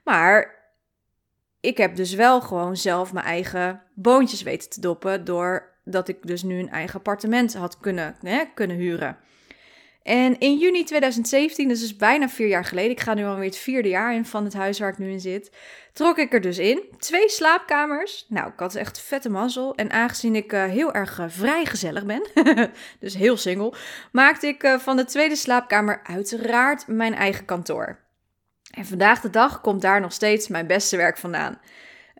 Maar 0.04 0.63
ik 1.64 1.76
heb 1.76 1.96
dus 1.96 2.14
wel 2.14 2.40
gewoon 2.40 2.76
zelf 2.76 3.12
mijn 3.12 3.26
eigen 3.26 3.82
boontjes 3.94 4.42
weten 4.42 4.70
te 4.70 4.80
doppen. 4.80 5.24
Doordat 5.24 6.08
ik 6.08 6.26
dus 6.26 6.42
nu 6.42 6.58
een 6.58 6.70
eigen 6.70 6.94
appartement 6.94 7.54
had 7.54 7.78
kunnen, 7.78 8.16
hè, 8.22 8.42
kunnen 8.54 8.76
huren. 8.76 9.16
En 10.02 10.38
in 10.38 10.58
juni 10.58 10.84
2017, 10.84 11.68
dus, 11.68 11.80
dus 11.80 11.96
bijna 11.96 12.28
vier 12.28 12.48
jaar 12.48 12.64
geleden, 12.64 12.90
ik 12.90 13.00
ga 13.00 13.14
nu 13.14 13.24
alweer 13.24 13.44
het 13.44 13.56
vierde 13.56 13.88
jaar 13.88 14.14
in 14.14 14.24
van 14.24 14.44
het 14.44 14.54
huis 14.54 14.78
waar 14.78 14.88
ik 14.88 14.98
nu 14.98 15.10
in 15.10 15.20
zit, 15.20 15.50
trok 15.92 16.18
ik 16.18 16.32
er 16.32 16.40
dus 16.40 16.58
in. 16.58 16.82
Twee 16.98 17.28
slaapkamers. 17.28 18.26
Nou, 18.28 18.48
ik 18.48 18.58
had 18.58 18.74
echt 18.74 19.00
vette 19.00 19.30
mazzel. 19.30 19.74
En 19.74 19.90
aangezien 19.90 20.36
ik 20.36 20.52
uh, 20.52 20.64
heel 20.64 20.94
erg 20.94 21.18
uh, 21.18 21.24
vrijgezellig 21.28 22.04
ben, 22.04 22.26
dus 23.00 23.14
heel 23.14 23.36
single, 23.36 23.72
maakte 24.12 24.46
ik 24.46 24.62
uh, 24.62 24.78
van 24.78 24.96
de 24.96 25.04
tweede 25.04 25.36
slaapkamer 25.36 26.00
uiteraard 26.02 26.86
mijn 26.86 27.14
eigen 27.14 27.44
kantoor. 27.44 28.03
En 28.74 28.86
vandaag 28.86 29.20
de 29.20 29.30
dag 29.30 29.60
komt 29.60 29.82
daar 29.82 30.00
nog 30.00 30.12
steeds 30.12 30.48
mijn 30.48 30.66
beste 30.66 30.96
werk 30.96 31.18
vandaan. 31.18 31.58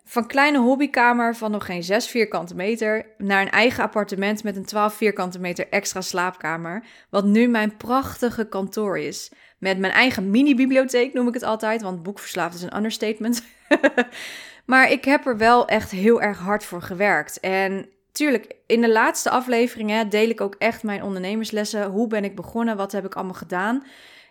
Van 0.04 0.26
kleine 0.26 0.58
hobbykamer 0.58 1.37
van 1.37 1.50
nog 1.50 1.66
geen 1.66 1.82
6 1.82 2.06
vierkante 2.06 2.54
meter 2.54 3.06
naar 3.18 3.42
een 3.42 3.50
eigen 3.50 3.84
appartement 3.84 4.42
met 4.42 4.56
een 4.56 4.64
12 4.64 4.94
vierkante 4.94 5.38
meter 5.38 5.68
extra 5.68 6.00
slaapkamer. 6.00 6.84
Wat 7.11 7.25
nu 7.25 7.49
mijn 7.49 7.76
prachtige 7.76 8.49
kantoor 8.49 8.99
is. 8.99 9.32
Met 9.58 9.78
mijn 9.78 9.92
eigen 9.92 10.30
mini-bibliotheek 10.30 11.12
noem 11.12 11.28
ik 11.28 11.34
het 11.34 11.42
altijd, 11.42 11.82
want 11.82 12.02
boekverslaafd 12.02 12.54
is 12.54 12.62
een 12.62 12.76
understatement. 12.76 13.44
maar 14.66 14.90
ik 14.90 15.04
heb 15.04 15.26
er 15.26 15.37
wel 15.37 15.66
echt 15.66 15.90
heel 15.90 16.23
erg 16.23 16.38
hard 16.38 16.64
voor 16.64 16.82
gewerkt. 16.82 17.40
En 17.40 17.88
tuurlijk, 18.12 18.54
in 18.66 18.80
de 18.80 18.92
laatste 18.92 19.30
afleveringen 19.30 20.08
deel 20.08 20.28
ik 20.28 20.40
ook 20.40 20.54
echt 20.58 20.82
mijn 20.82 21.02
ondernemerslessen. 21.02 21.90
Hoe 21.90 22.06
ben 22.06 22.25
ik 22.25 22.37
begonnen? 22.37 22.76
Wat 22.76 22.92
heb 22.92 23.04
ik 23.04 23.14
allemaal 23.14 23.34
gedaan? 23.34 23.84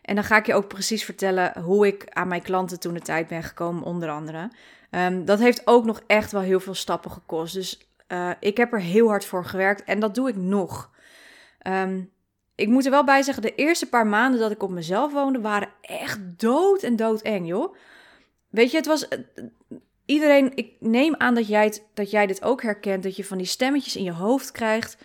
En 0.04 0.16
dan 0.16 0.24
ga 0.24 0.38
ik 0.38 0.46
je 0.46 0.54
ook 0.54 0.68
precies 0.68 1.06
vertellen 1.06 1.62
hoe 1.62 1.88
ik 1.88 2.06
aan 2.10 2.28
mijn 2.28 2.42
klanten 2.42 2.80
toen 2.80 2.94
de 2.94 3.02
tijd 3.02 3.28
ben 3.28 3.44
gekomen, 3.44 3.84
onder 3.84 4.10
andere. 4.10 4.52
Um, 4.92 5.26
dat 5.26 5.40
heeft 5.40 5.68
ook 5.68 5.86
nog 5.86 6.02
echt 6.08 6.32
wel 6.32 6.42
heel 6.42 6.60
veel 6.60 6.74
stappen 6.74 7.12
gekost. 7.12 7.54
Dus 7.54 7.88
uh, 8.08 8.32
ik 8.40 8.58
heb 8.58 8.74
er 8.74 8.82
heel 8.82 9.08
hard 9.08 9.26
voor 9.26 9.46
gewerkt 9.46 9.84
en 9.84 10.00
dat 10.00 10.16
doe 10.16 10.30
ik 10.30 10.36
nog. 10.36 10.92
Um, 11.68 12.12
ik 12.56 12.68
moet 12.68 12.86
er 12.86 12.92
wel 12.92 13.04
bij 13.04 13.22
zeggen, 13.22 13.44
de 13.44 13.56
eerste 13.56 13.90
paar 13.90 14.08
maanden 14.08 14.40
dat 14.40 14.52
ik 14.52 14.64
op 14.64 14.70
mezelf 14.70 15.12
woonde, 15.12 15.42
waren 15.42 15.70
echt 15.82 16.20
dood 16.40 16.84
en 16.84 16.96
doodeng, 16.96 17.48
joh. 17.48 17.76
Weet 18.50 18.72
je, 18.72 18.78
het 18.78 18.86
was. 18.86 19.08
Eh, 19.08 19.20
iedereen, 20.06 20.52
ik 20.56 20.72
neem 20.80 21.16
aan 21.18 21.36
dat 21.36 21.48
jij, 21.48 21.64
het, 21.64 21.84
dat 21.94 22.12
jij 22.12 22.28
dit 22.28 22.44
ook 22.44 22.62
herkent. 22.62 23.04
Dat 23.04 23.16
je 23.16 23.26
van 23.26 23.38
die 23.38 23.48
stemmetjes 23.48 23.96
in 23.96 24.04
je 24.04 24.12
hoofd 24.12 24.52
krijgt. 24.52 24.98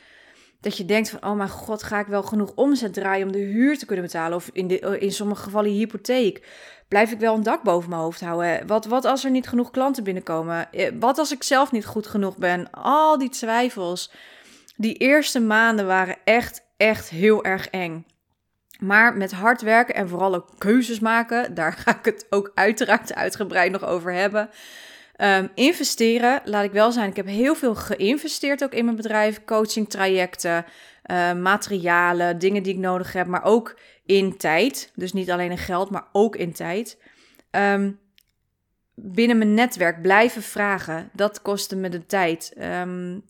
Dat 0.60 0.76
je 0.76 0.84
denkt 0.84 1.10
van, 1.10 1.24
oh 1.24 1.36
mijn 1.36 1.48
god, 1.48 1.82
ga 1.82 1.98
ik 1.98 2.06
wel 2.06 2.22
genoeg 2.22 2.52
omzet 2.54 2.94
draaien 2.94 3.26
om 3.26 3.32
de 3.32 3.38
huur 3.38 3.78
te 3.78 3.86
kunnen 3.86 4.04
betalen? 4.04 4.36
Of 4.36 4.50
in, 4.52 4.66
de, 4.68 4.98
in 4.98 5.12
sommige 5.12 5.42
gevallen 5.42 5.70
hypotheek. 5.70 6.46
Blijf 6.88 7.12
ik 7.12 7.18
wel 7.18 7.34
een 7.34 7.42
dak 7.42 7.62
boven 7.62 7.90
mijn 7.90 8.02
hoofd 8.02 8.20
houden? 8.20 8.66
Wat, 8.66 8.84
wat 8.84 9.04
als 9.04 9.24
er 9.24 9.30
niet 9.30 9.48
genoeg 9.48 9.70
klanten 9.70 10.04
binnenkomen? 10.04 10.72
Eh, 10.72 10.92
wat 11.00 11.18
als 11.18 11.32
ik 11.32 11.42
zelf 11.42 11.72
niet 11.72 11.86
goed 11.86 12.06
genoeg 12.06 12.36
ben? 12.36 12.70
Al 12.70 13.18
die 13.18 13.28
twijfels. 13.28 14.12
Die 14.76 14.94
eerste 14.94 15.40
maanden 15.40 15.86
waren 15.86 16.16
echt, 16.24 16.64
echt 16.76 17.08
heel 17.08 17.44
erg 17.44 17.68
eng. 17.68 18.06
Maar 18.78 19.16
met 19.16 19.32
hard 19.32 19.62
werken 19.62 19.94
en 19.94 20.08
vooral 20.08 20.34
ook 20.34 20.48
keuzes 20.58 20.98
maken, 20.98 21.54
daar 21.54 21.72
ga 21.72 21.98
ik 21.98 22.04
het 22.04 22.26
ook 22.30 22.52
uiteraard 22.54 23.14
uitgebreid 23.14 23.72
nog 23.72 23.84
over 23.84 24.12
hebben. 24.12 24.50
Um, 25.20 25.50
investeren, 25.54 26.40
laat 26.44 26.64
ik 26.64 26.72
wel 26.72 26.92
zijn. 26.92 27.10
Ik 27.10 27.16
heb 27.16 27.26
heel 27.26 27.54
veel 27.54 27.74
geïnvesteerd 27.74 28.64
ook 28.64 28.72
in 28.72 28.84
mijn 28.84 28.96
bedrijf. 28.96 29.44
Coaching 29.44 29.90
trajecten, 29.90 30.64
uh, 31.10 31.32
materialen, 31.32 32.38
dingen 32.38 32.62
die 32.62 32.72
ik 32.72 32.78
nodig 32.78 33.12
heb, 33.12 33.26
maar 33.26 33.44
ook 33.44 33.78
in 34.06 34.36
tijd. 34.36 34.92
Dus 34.94 35.12
niet 35.12 35.30
alleen 35.30 35.50
in 35.50 35.58
geld, 35.58 35.90
maar 35.90 36.08
ook 36.12 36.36
in 36.36 36.52
tijd. 36.52 36.98
Um, 37.50 37.98
binnen 38.94 39.38
mijn 39.38 39.54
netwerk 39.54 40.02
blijven 40.02 40.42
vragen, 40.42 41.10
dat 41.12 41.42
kostte 41.42 41.76
me 41.76 41.88
de 41.88 42.06
tijd. 42.06 42.56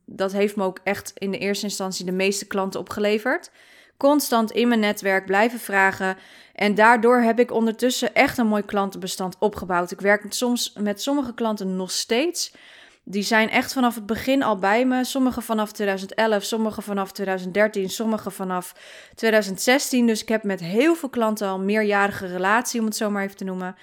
Dat 0.07 0.33
heeft 0.33 0.57
me 0.57 0.65
ook 0.65 0.81
echt 0.85 1.13
in 1.15 1.31
de 1.31 1.39
eerste 1.39 1.65
instantie 1.65 2.05
de 2.05 2.13
meeste 2.13 2.47
klanten 2.47 2.81
opgeleverd. 2.81 3.51
Constant 3.99 4.51
in 4.51 4.69
mijn 4.69 4.81
netwerk 4.81 5.27
blijven 5.27 5.59
vragen. 5.59 6.17
En 6.55 6.75
daardoor 6.75 7.21
heb 7.21 7.39
ik 7.39 7.53
ondertussen 7.53 8.15
echt 8.15 8.39
een 8.39 8.47
mooi 8.47 8.65
klantenbestand 8.65 9.37
opgebouwd. 9.39 9.91
Ik 9.91 10.01
werk 10.01 10.25
soms 10.29 10.73
met 10.81 11.03
sommige 11.03 11.35
klanten 11.35 11.77
nog 11.77 11.91
steeds. 11.91 12.53
Die 13.05 13.23
zijn 13.23 13.51
echt 13.51 13.73
vanaf 13.73 13.95
het 13.95 14.07
begin 14.07 14.43
al 14.43 14.59
bij 14.59 14.87
me. 14.87 15.05
Sommige 15.05 15.41
vanaf 15.41 15.73
2011, 15.73 16.43
sommige 16.43 16.83
vanaf 16.83 17.13
2013, 17.13 17.91
sommige 17.91 18.31
vanaf 18.31 18.75
2016. 19.15 20.07
Dus 20.07 20.23
ik 20.23 20.29
heb 20.29 20.43
met 20.43 20.61
heel 20.61 20.95
veel 20.95 21.09
klanten 21.09 21.49
al 21.49 21.61
meerjarige 21.61 22.27
relatie, 22.27 22.81
om 22.81 22.87
het 22.87 22.97
zo 22.97 23.11
maar 23.11 23.25
even 23.25 23.37
te 23.37 23.45
noemen. 23.45 23.77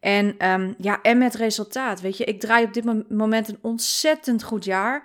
En, 0.00 0.50
um, 0.50 0.74
ja, 0.78 1.02
en 1.02 1.18
met 1.18 1.34
resultaat. 1.34 2.00
Weet 2.00 2.16
je, 2.16 2.24
ik 2.24 2.40
draai 2.40 2.64
op 2.64 2.74
dit 2.74 3.08
moment 3.08 3.48
een 3.48 3.58
ontzettend 3.62 4.42
goed 4.42 4.64
jaar. 4.64 5.02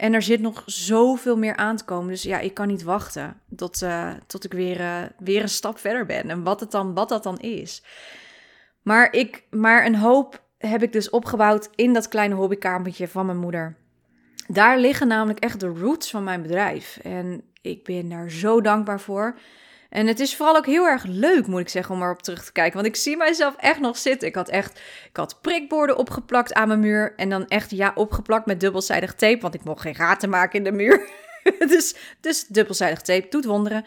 En 0.00 0.14
er 0.14 0.22
zit 0.22 0.40
nog 0.40 0.62
zoveel 0.66 1.36
meer 1.36 1.56
aan 1.56 1.76
te 1.76 1.84
komen. 1.84 2.08
Dus 2.08 2.22
ja, 2.22 2.38
ik 2.38 2.54
kan 2.54 2.68
niet 2.68 2.82
wachten 2.82 3.40
tot, 3.56 3.82
uh, 3.82 4.12
tot 4.26 4.44
ik 4.44 4.52
weer, 4.52 4.80
uh, 4.80 5.02
weer 5.18 5.42
een 5.42 5.48
stap 5.48 5.78
verder 5.78 6.06
ben. 6.06 6.30
En 6.30 6.42
wat, 6.42 6.60
het 6.60 6.70
dan, 6.70 6.94
wat 6.94 7.08
dat 7.08 7.22
dan 7.22 7.38
is. 7.38 7.84
Maar, 8.82 9.12
ik, 9.12 9.44
maar 9.50 9.86
een 9.86 9.96
hoop 9.96 10.42
heb 10.58 10.82
ik 10.82 10.92
dus 10.92 11.10
opgebouwd 11.10 11.68
in 11.74 11.92
dat 11.92 12.08
kleine 12.08 12.34
hobbykamertje 12.34 13.08
van 13.08 13.26
mijn 13.26 13.38
moeder. 13.38 13.76
Daar 14.48 14.78
liggen 14.78 15.08
namelijk 15.08 15.38
echt 15.38 15.60
de 15.60 15.66
roots 15.66 16.10
van 16.10 16.24
mijn 16.24 16.42
bedrijf. 16.42 16.98
En 17.02 17.42
ik 17.62 17.84
ben 17.84 18.08
daar 18.08 18.30
zo 18.30 18.60
dankbaar 18.60 19.00
voor. 19.00 19.38
En 19.90 20.06
het 20.06 20.20
is 20.20 20.36
vooral 20.36 20.56
ook 20.56 20.66
heel 20.66 20.86
erg 20.86 21.04
leuk, 21.04 21.46
moet 21.46 21.60
ik 21.60 21.68
zeggen, 21.68 21.94
om 21.94 22.02
erop 22.02 22.22
terug 22.22 22.44
te 22.44 22.52
kijken. 22.52 22.74
Want 22.74 22.86
ik 22.86 22.96
zie 22.96 23.16
mijzelf 23.16 23.56
echt 23.56 23.80
nog 23.80 23.98
zitten. 23.98 24.28
Ik 24.28 24.34
had 24.34 24.48
echt, 24.48 24.80
ik 25.08 25.16
had 25.16 25.38
prikborden 25.40 25.96
opgeplakt 25.96 26.54
aan 26.54 26.68
mijn 26.68 26.80
muur. 26.80 27.12
En 27.16 27.28
dan 27.28 27.46
echt, 27.46 27.70
ja, 27.70 27.92
opgeplakt 27.94 28.46
met 28.46 28.60
dubbelzijdig 28.60 29.14
tape. 29.14 29.40
Want 29.40 29.54
ik 29.54 29.64
mocht 29.64 29.80
geen 29.80 29.94
gaten 29.94 30.28
maken 30.28 30.58
in 30.58 30.64
de 30.64 30.72
muur. 30.72 31.08
dus, 31.72 31.94
dus 32.20 32.46
dubbelzijdig 32.46 33.00
tape 33.00 33.26
doet 33.30 33.44
wonderen. 33.44 33.84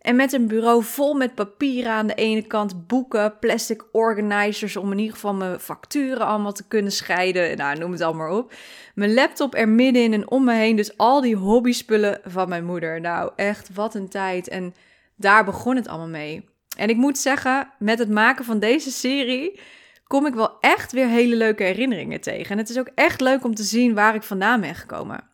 En 0.00 0.16
met 0.16 0.32
een 0.32 0.46
bureau 0.46 0.82
vol 0.84 1.14
met 1.14 1.34
papieren 1.34 1.92
aan 1.92 2.06
de 2.06 2.14
ene 2.14 2.42
kant, 2.42 2.86
boeken, 2.86 3.38
plastic 3.38 3.84
organizers 3.92 4.76
om 4.76 4.92
in 4.92 4.98
ieder 4.98 5.14
geval 5.14 5.34
mijn 5.34 5.60
facturen 5.60 6.26
allemaal 6.26 6.52
te 6.52 6.66
kunnen 6.68 6.92
scheiden. 6.92 7.56
Nou, 7.56 7.78
noem 7.78 7.92
het 7.92 8.00
allemaal 8.00 8.38
op. 8.38 8.52
Mijn 8.94 9.14
laptop 9.14 9.54
er 9.54 9.68
middenin 9.68 10.12
en 10.12 10.30
om 10.30 10.44
me 10.44 10.54
heen, 10.54 10.76
dus 10.76 10.96
al 10.96 11.20
die 11.20 11.36
hobbyspullen 11.36 12.20
van 12.24 12.48
mijn 12.48 12.64
moeder. 12.64 13.00
Nou, 13.00 13.32
echt 13.36 13.70
wat 13.74 13.94
een 13.94 14.08
tijd. 14.08 14.48
En 14.48 14.74
daar 15.16 15.44
begon 15.44 15.76
het 15.76 15.88
allemaal 15.88 16.08
mee. 16.08 16.48
En 16.76 16.88
ik 16.88 16.96
moet 16.96 17.18
zeggen, 17.18 17.72
met 17.78 17.98
het 17.98 18.10
maken 18.10 18.44
van 18.44 18.58
deze 18.58 18.90
serie 18.90 19.60
kom 20.06 20.26
ik 20.26 20.34
wel 20.34 20.60
echt 20.60 20.92
weer 20.92 21.08
hele 21.08 21.36
leuke 21.36 21.62
herinneringen 21.62 22.20
tegen. 22.20 22.50
En 22.50 22.58
het 22.58 22.68
is 22.68 22.78
ook 22.78 22.90
echt 22.94 23.20
leuk 23.20 23.44
om 23.44 23.54
te 23.54 23.62
zien 23.62 23.94
waar 23.94 24.14
ik 24.14 24.22
vandaan 24.22 24.60
ben 24.60 24.74
gekomen. 24.74 25.28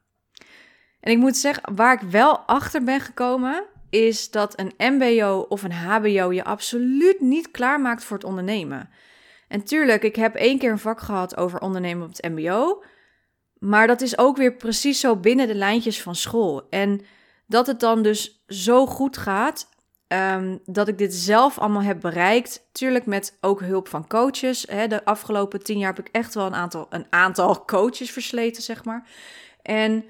En 1.01 1.13
ik 1.13 1.19
moet 1.19 1.37
zeggen, 1.37 1.75
waar 1.75 2.03
ik 2.03 2.11
wel 2.11 2.39
achter 2.39 2.85
ben 2.85 3.01
gekomen, 3.01 3.65
is 3.91 4.31
dat 4.31 4.61
een 4.61 4.95
MBO 4.95 5.47
of 5.49 5.63
een 5.63 5.73
HBO 5.73 6.33
je 6.33 6.45
absoluut 6.45 7.21
niet 7.21 7.51
klaarmaakt 7.51 8.05
voor 8.05 8.17
het 8.17 8.27
ondernemen. 8.27 8.91
En 9.49 9.65
tuurlijk, 9.65 10.03
ik 10.03 10.17
heb 10.17 10.35
één 10.35 10.59
keer 10.59 10.71
een 10.71 10.79
vak 10.79 11.01
gehad 11.01 11.37
over 11.37 11.61
ondernemen 11.61 12.07
op 12.07 12.17
het 12.17 12.31
MBO. 12.31 12.83
Maar 13.59 13.87
dat 13.87 14.01
is 14.01 14.19
ook 14.19 14.37
weer 14.37 14.55
precies 14.55 15.01
zo 15.01 15.17
binnen 15.17 15.47
de 15.47 15.55
lijntjes 15.55 16.03
van 16.03 16.15
school. 16.15 16.67
En 16.71 17.01
dat 17.47 17.67
het 17.67 17.81
dan 17.81 18.03
dus 18.03 18.45
zo 18.47 18.87
goed 18.87 19.17
gaat 19.17 19.69
ehm, 20.13 20.57
dat 20.65 20.89
ik 20.89 20.99
dit 20.99 21.15
zelf 21.15 21.59
allemaal 21.59 21.83
heb 21.83 22.01
bereikt. 22.01 22.67
Tuurlijk 22.73 23.07
met 23.07 23.39
ook 23.41 23.61
hulp 23.61 23.89
van 23.89 24.07
coaches. 24.07 24.67
Hè. 24.71 24.87
De 24.87 25.05
afgelopen 25.05 25.63
tien 25.63 25.79
jaar 25.79 25.95
heb 25.95 26.07
ik 26.07 26.15
echt 26.15 26.35
wel 26.35 26.47
een 26.47 26.55
aantal, 26.55 26.87
een 26.91 27.07
aantal 27.11 27.65
coaches 27.65 28.11
versleten, 28.11 28.63
zeg 28.63 28.85
maar. 28.85 29.07
En, 29.63 30.05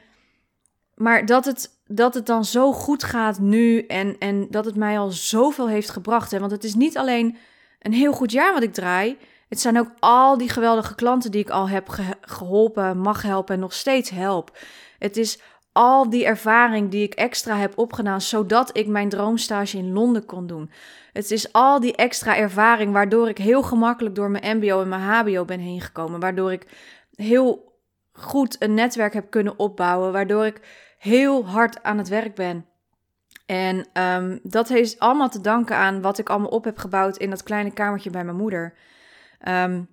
maar 0.95 1.27
dat 1.27 1.45
het, 1.45 1.71
dat 1.87 2.15
het 2.15 2.27
dan 2.27 2.45
zo 2.45 2.73
goed 2.73 3.05
gaat 3.05 3.39
nu 3.39 3.87
en, 3.87 4.19
en 4.19 4.47
dat 4.51 4.65
het 4.65 4.77
mij 4.77 4.99
al 4.99 5.11
zoveel 5.11 5.69
heeft 5.69 5.91
gebracht. 5.91 6.31
Hè. 6.31 6.39
Want 6.39 6.53
het 6.53 6.65
is 6.65 6.75
niet 6.75 6.97
alleen 6.97 7.37
een 7.81 7.93
heel 7.93 8.13
goed 8.13 8.33
jaar 8.33 8.53
wat 8.53 8.63
ik 8.63 8.73
draai. 8.73 9.19
Het 9.49 9.61
zijn 9.61 9.79
ook 9.79 9.91
al 9.99 10.39
die 10.39 10.49
geweldige 10.49 10.95
klanten 10.95 11.31
die 11.31 11.41
ik 11.41 11.51
al 11.51 11.69
heb 11.69 11.89
geholpen, 12.21 12.99
mag 12.99 13.23
helpen 13.23 13.55
en 13.55 13.61
nog 13.61 13.73
steeds 13.73 14.11
help. 14.11 14.59
Het 14.99 15.17
is 15.17 15.41
al 15.73 16.11
die 16.11 16.25
ervaring 16.25 16.91
die 16.91 17.03
ik 17.03 17.15
extra 17.15 17.57
heb 17.57 17.79
opgedaan, 17.79 18.21
zodat 18.21 18.77
ik 18.77 18.87
mijn 18.87 19.09
droomstage 19.09 19.79
in 19.79 19.93
Londen 19.93 20.25
kon 20.25 20.47
doen. 20.47 20.71
Het 21.13 21.31
is 21.31 21.53
al 21.53 21.81
die 21.81 21.97
extra 21.97 22.37
ervaring 22.37 22.93
waardoor 22.93 23.29
ik 23.29 23.39
heel 23.39 23.63
gemakkelijk 23.63 24.15
door 24.15 24.31
mijn 24.31 24.57
MBO 24.57 24.81
en 24.81 24.89
mijn 24.89 25.03
HBO 25.03 25.45
ben 25.45 25.61
heen 25.61 25.81
gekomen. 25.81 26.21
Waardoor 26.21 26.53
ik 26.53 26.67
heel 27.15 27.77
goed 28.13 28.57
een 28.59 28.75
netwerk 28.75 29.13
heb 29.13 29.31
kunnen 29.31 29.59
opbouwen. 29.59 30.13
Waardoor 30.13 30.47
ik 30.47 30.61
heel 30.99 31.47
hard 31.47 31.83
aan 31.83 31.99
het 31.99 32.09
werk 32.09 32.35
ben. 32.35 32.67
En 33.47 33.87
um, 34.03 34.41
dat 34.43 34.69
heeft 34.69 34.99
allemaal 34.99 35.29
te 35.29 35.41
danken 35.41 35.77
aan 35.77 36.03
wat 36.03 36.19
ik 36.19 36.29
allemaal 36.29 36.49
op 36.49 36.65
heb 36.65 36.79
gebouwd 36.79 37.17
in 37.17 37.31
dat 37.31 37.43
kleine 37.43 37.73
kamertje 37.73 38.11
bij 38.11 38.25
mijn 38.25 38.37
moeder. 38.37 38.75
Um, 39.49 39.89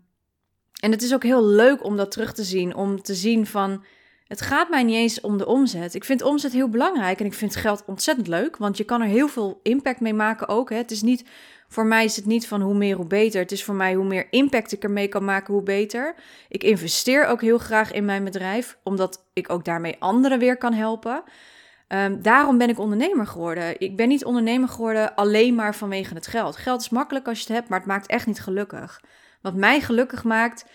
en 0.80 0.92
het 0.92 1.02
is 1.02 1.13
ook 1.13 1.24
heel 1.24 1.46
leuk 1.46 1.84
om 1.84 1.98
dat 1.98 2.12
terug 2.12 2.34
te 2.34 2.44
zien. 2.44 2.76
Om 2.76 3.02
te 3.02 3.13
zien 3.13 3.46
van 3.46 3.84
het 4.30 4.42
gaat 4.42 4.70
mij 4.70 4.84
niet 4.84 4.96
eens 4.96 5.22
om 5.22 5.38
de 5.38 5.46
omzet. 5.46 5.94
Ik 5.94 6.04
vind 6.04 6.22
omzet 6.22 6.52
heel 6.52 6.70
belangrijk 6.70 7.20
en 7.20 7.26
ik 7.26 7.34
vind 7.34 7.56
geld 7.56 7.84
ontzettend 7.86 8.28
leuk, 8.28 8.58
want 8.58 8.78
je 8.78 8.84
kan 8.84 9.02
er 9.02 9.08
heel 9.08 9.28
veel 9.28 9.60
impact 9.63 10.00
mee 10.00 10.13
maken 10.13 10.48
ook. 10.48 10.70
Hè. 10.70 10.76
Het 10.76 10.92
is 10.92 11.02
niet, 11.02 11.26
voor 11.68 11.86
mij 11.86 12.04
is 12.04 12.15
het 12.15 12.26
niet 12.26 12.48
van 12.48 12.62
hoe 12.62 12.74
meer 12.74 12.96
hoe 12.96 13.06
beter. 13.06 13.42
Het 13.42 13.52
is 13.52 13.63
voor 13.63 13.76
mij 13.76 13.94
hoe 13.94 14.06
meer 14.06 14.28
impact 14.30 14.72
ik 14.72 14.84
ermee 14.84 15.08
kan 15.08 15.26
maken, 15.26 15.54
hoe 15.54 15.63
beter. 15.63 16.15
Ik 16.50 16.63
investeer 16.63 17.26
ook 17.26 17.42
heel 17.42 17.58
graag 17.58 17.92
in 17.92 18.06
mijn 18.06 18.24
bedrijf, 18.24 18.78
omdat 18.84 19.26
ik 19.34 19.50
ook 19.50 19.65
daarmee 19.65 19.96
anderen 20.00 20.39
weer 20.39 20.58
kan 20.58 20.74
helpen. 20.74 21.24
Um, 21.88 22.22
daarom 22.22 22.58
ben 22.58 22.70
ik 22.70 22.80
ondernemer 22.80 23.28
geworden. 23.28 23.80
Ik 23.80 23.96
ben 23.96 24.08
niet 24.08 24.26
ondernemer 24.26 24.70
geworden 24.70 25.15
alleen 25.15 25.56
maar 25.56 25.76
vanwege 25.76 26.13
het 26.13 26.28
geld. 26.28 26.58
Geld 26.58 26.82
is 26.82 26.89
makkelijk 26.89 27.28
als 27.28 27.38
je 27.38 27.44
het 27.44 27.54
hebt, 27.54 27.70
maar 27.70 27.80
het 27.80 27.88
maakt 27.88 28.08
echt 28.08 28.28
niet 28.28 28.42
gelukkig. 28.42 29.02
Wat 29.42 29.56
mij 29.56 29.82
gelukkig 29.82 30.24
maakt, 30.24 30.65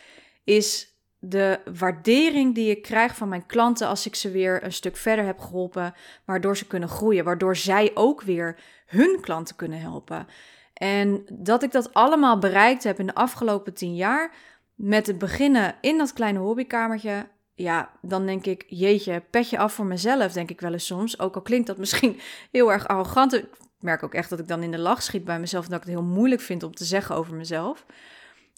is 0.45 0.94
de 1.29 1.61
waardering 1.79 2.55
die 2.55 2.71
ik 2.71 2.83
krijg 2.83 3.17
van 3.17 3.29
mijn 3.29 3.47
klanten 3.47 3.89
als 3.89 4.07
ik 4.07 4.15
ze 4.15 4.31
weer 4.31 4.65
een 4.65 4.73
stuk 4.73 4.97
verder 4.97 5.25
heb 5.25 5.39
geholpen, 5.39 5.95
waardoor 6.25 6.57
ze 6.57 6.67
kunnen 6.67 6.89
groeien, 6.89 7.25
waardoor 7.25 7.57
zij 7.57 7.91
ook 7.95 8.23
weer 8.23 8.59
hun 8.87 9.19
klanten 9.21 9.57
kunnen 9.57 9.81
helpen. 9.81 10.27
En 10.75 11.25
dat 11.33 11.63
ik 11.63 11.73
dat 11.73 11.95
allemaal 11.95 12.39
bereikt 12.39 12.85
heb 12.85 12.99
in 12.99 13.07
de 13.07 13.15
afgelopen 13.15 13.75
tien 13.75 13.95
jaar, 13.95 14.35
met 14.75 15.07
het 15.07 15.19
beginnen 15.19 15.75
in 15.81 15.99
dat 15.99 16.13
kleine 16.13 16.39
hobbykamertje, 16.39 17.27
ja, 17.55 17.91
dan 18.03 18.27
denk 18.27 18.47
ik, 18.47 18.65
jeetje, 18.69 19.23
petje 19.31 19.59
af 19.59 19.73
voor 19.73 19.87
mezelf, 19.87 20.33
denk 20.33 20.51
ik 20.51 20.61
wel 20.61 20.73
eens 20.73 20.87
soms. 20.87 21.19
Ook 21.19 21.35
al 21.35 21.43
klinkt 21.43 21.67
dat 21.67 21.79
misschien 21.85 22.21
heel 22.51 22.73
erg 22.73 22.89
arrogant. 22.89 23.35
Ik 23.35 23.47
merk 23.79 24.03
ook 24.03 24.15
echt 24.15 24.31
dat 24.31 24.39
ik 24.39 24.49
dan 24.49 24.63
in 24.63 24.71
de 24.71 24.79
lach 24.79 25.03
schiet 25.03 25.25
bij 25.25 25.41
mezelf, 25.41 25.65
dat 25.65 25.81
ik 25.81 25.87
het 25.87 25.95
heel 25.95 26.03
moeilijk 26.03 26.41
vind 26.41 26.63
om 26.63 26.75
te 26.75 26.85
zeggen 26.85 27.17
over 27.17 27.35
mezelf. 27.35 27.87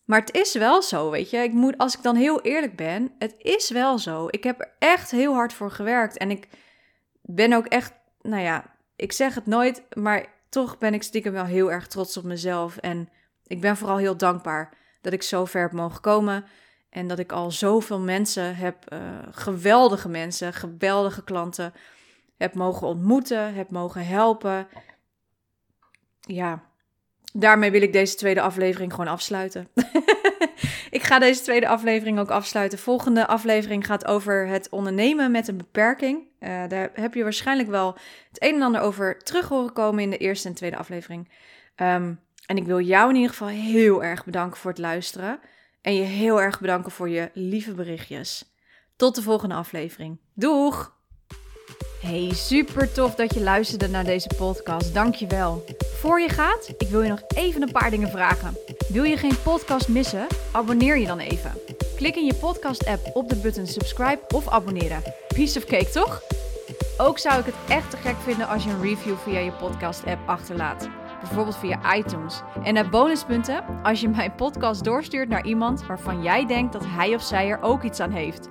Maar 0.06 0.20
het 0.20 0.34
is 0.34 0.54
wel 0.54 0.82
zo, 0.82 1.10
weet 1.10 1.30
je. 1.30 1.36
Ik 1.36 1.52
moet, 1.52 1.78
als 1.78 1.96
ik 1.96 2.02
dan 2.02 2.16
heel 2.16 2.40
eerlijk 2.40 2.76
ben, 2.76 3.12
het 3.18 3.34
is 3.38 3.70
wel 3.70 3.98
zo. 3.98 4.26
Ik 4.30 4.44
heb 4.44 4.60
er 4.60 4.74
echt 4.78 5.10
heel 5.10 5.34
hard 5.34 5.52
voor 5.52 5.70
gewerkt. 5.70 6.16
En 6.16 6.30
ik 6.30 6.48
ben 7.22 7.52
ook 7.52 7.66
echt, 7.66 7.92
nou 8.20 8.42
ja, 8.42 8.76
ik 8.96 9.12
zeg 9.12 9.34
het 9.34 9.46
nooit, 9.46 9.82
maar 9.94 10.26
toch 10.48 10.78
ben 10.78 10.94
ik 10.94 11.02
stiekem 11.02 11.32
wel 11.32 11.44
heel 11.44 11.72
erg 11.72 11.86
trots 11.86 12.16
op 12.16 12.24
mezelf. 12.24 12.76
En 12.76 13.08
ik 13.46 13.60
ben 13.60 13.76
vooral 13.76 13.96
heel 13.96 14.16
dankbaar 14.16 14.72
dat 15.00 15.12
ik 15.12 15.22
zo 15.22 15.44
ver 15.44 15.62
heb 15.62 15.72
mogen 15.72 16.00
komen. 16.00 16.44
En 16.90 17.08
dat 17.08 17.18
ik 17.18 17.32
al 17.32 17.50
zoveel 17.50 18.00
mensen 18.00 18.56
heb, 18.56 18.92
uh, 18.92 18.98
geweldige 19.30 20.08
mensen, 20.08 20.52
geweldige 20.52 21.24
klanten, 21.24 21.72
heb 22.36 22.54
mogen 22.54 22.86
ontmoeten, 22.86 23.54
heb 23.54 23.70
mogen 23.70 24.06
helpen. 24.06 24.68
Ja, 26.20 26.62
daarmee 27.40 27.70
wil 27.70 27.82
ik 27.82 27.92
deze 27.92 28.14
tweede 28.14 28.40
aflevering 28.40 28.90
gewoon 28.90 29.10
afsluiten. 29.10 29.68
ik 30.90 31.02
ga 31.02 31.18
deze 31.18 31.42
tweede 31.42 31.68
aflevering 31.68 32.18
ook 32.18 32.30
afsluiten. 32.30 32.78
Volgende 32.78 33.26
aflevering 33.26 33.86
gaat 33.86 34.06
over 34.06 34.46
het 34.46 34.68
ondernemen 34.68 35.30
met 35.30 35.48
een 35.48 35.56
beperking. 35.56 36.18
Uh, 36.40 36.68
daar 36.68 36.90
heb 36.94 37.14
je 37.14 37.22
waarschijnlijk 37.22 37.68
wel 37.68 37.96
het 38.28 38.42
een 38.42 38.54
en 38.54 38.62
ander 38.62 38.80
over 38.80 39.18
terug 39.18 39.48
horen 39.48 39.72
komen 39.72 40.02
in 40.02 40.10
de 40.10 40.16
eerste 40.16 40.48
en 40.48 40.54
tweede 40.54 40.76
aflevering. 40.76 41.28
Um, 41.76 42.20
en 42.46 42.56
ik 42.56 42.64
wil 42.66 42.80
jou 42.80 43.08
in 43.08 43.14
ieder 43.14 43.30
geval 43.30 43.48
heel 43.48 44.04
erg 44.04 44.24
bedanken 44.24 44.58
voor 44.58 44.70
het 44.70 44.80
luisteren. 44.80 45.40
En 45.82 45.94
je 45.94 46.02
heel 46.02 46.40
erg 46.42 46.60
bedanken 46.60 46.92
voor 46.92 47.08
je 47.08 47.30
lieve 47.32 47.74
berichtjes. 47.74 48.54
Tot 48.96 49.14
de 49.14 49.22
volgende 49.22 49.54
aflevering. 49.54 50.18
Doeg! 50.34 50.95
Hey, 52.00 52.30
super 52.34 52.92
tof 52.92 53.14
dat 53.14 53.34
je 53.34 53.40
luisterde 53.40 53.88
naar 53.88 54.04
deze 54.04 54.30
podcast. 54.36 54.94
Dankjewel. 54.94 55.64
Voor 55.94 56.20
je 56.20 56.28
gaat, 56.28 56.68
ik 56.78 56.88
wil 56.88 57.02
je 57.02 57.08
nog 57.08 57.22
even 57.34 57.62
een 57.62 57.72
paar 57.72 57.90
dingen 57.90 58.08
vragen. 58.08 58.56
Wil 58.88 59.02
je 59.02 59.16
geen 59.16 59.42
podcast 59.42 59.88
missen? 59.88 60.26
Abonneer 60.52 60.98
je 60.98 61.06
dan 61.06 61.18
even. 61.18 61.52
Klik 61.96 62.16
in 62.16 62.24
je 62.24 62.34
podcast-app 62.34 63.10
op 63.12 63.28
de 63.28 63.36
button 63.36 63.66
subscribe 63.66 64.20
of 64.34 64.48
abonneren. 64.48 65.02
Piece 65.28 65.58
of 65.58 65.64
cake, 65.64 65.90
toch? 65.90 66.22
Ook 66.98 67.18
zou 67.18 67.40
ik 67.40 67.46
het 67.46 67.54
echt 67.68 67.90
te 67.90 67.96
gek 67.96 68.16
vinden 68.22 68.48
als 68.48 68.64
je 68.64 68.70
een 68.70 68.82
review 68.82 69.16
via 69.16 69.38
je 69.38 69.52
podcast-app 69.52 70.28
achterlaat. 70.28 70.88
Bijvoorbeeld 71.20 71.56
via 71.56 71.96
iTunes. 71.96 72.40
En 72.62 72.74
naar 72.74 72.88
bonuspunten 72.88 73.64
als 73.82 74.00
je 74.00 74.08
mijn 74.08 74.34
podcast 74.34 74.84
doorstuurt 74.84 75.28
naar 75.28 75.46
iemand 75.46 75.86
waarvan 75.86 76.22
jij 76.22 76.46
denkt 76.46 76.72
dat 76.72 76.84
hij 76.86 77.14
of 77.14 77.22
zij 77.22 77.48
er 77.48 77.62
ook 77.62 77.82
iets 77.82 78.00
aan 78.00 78.12
heeft. 78.12 78.48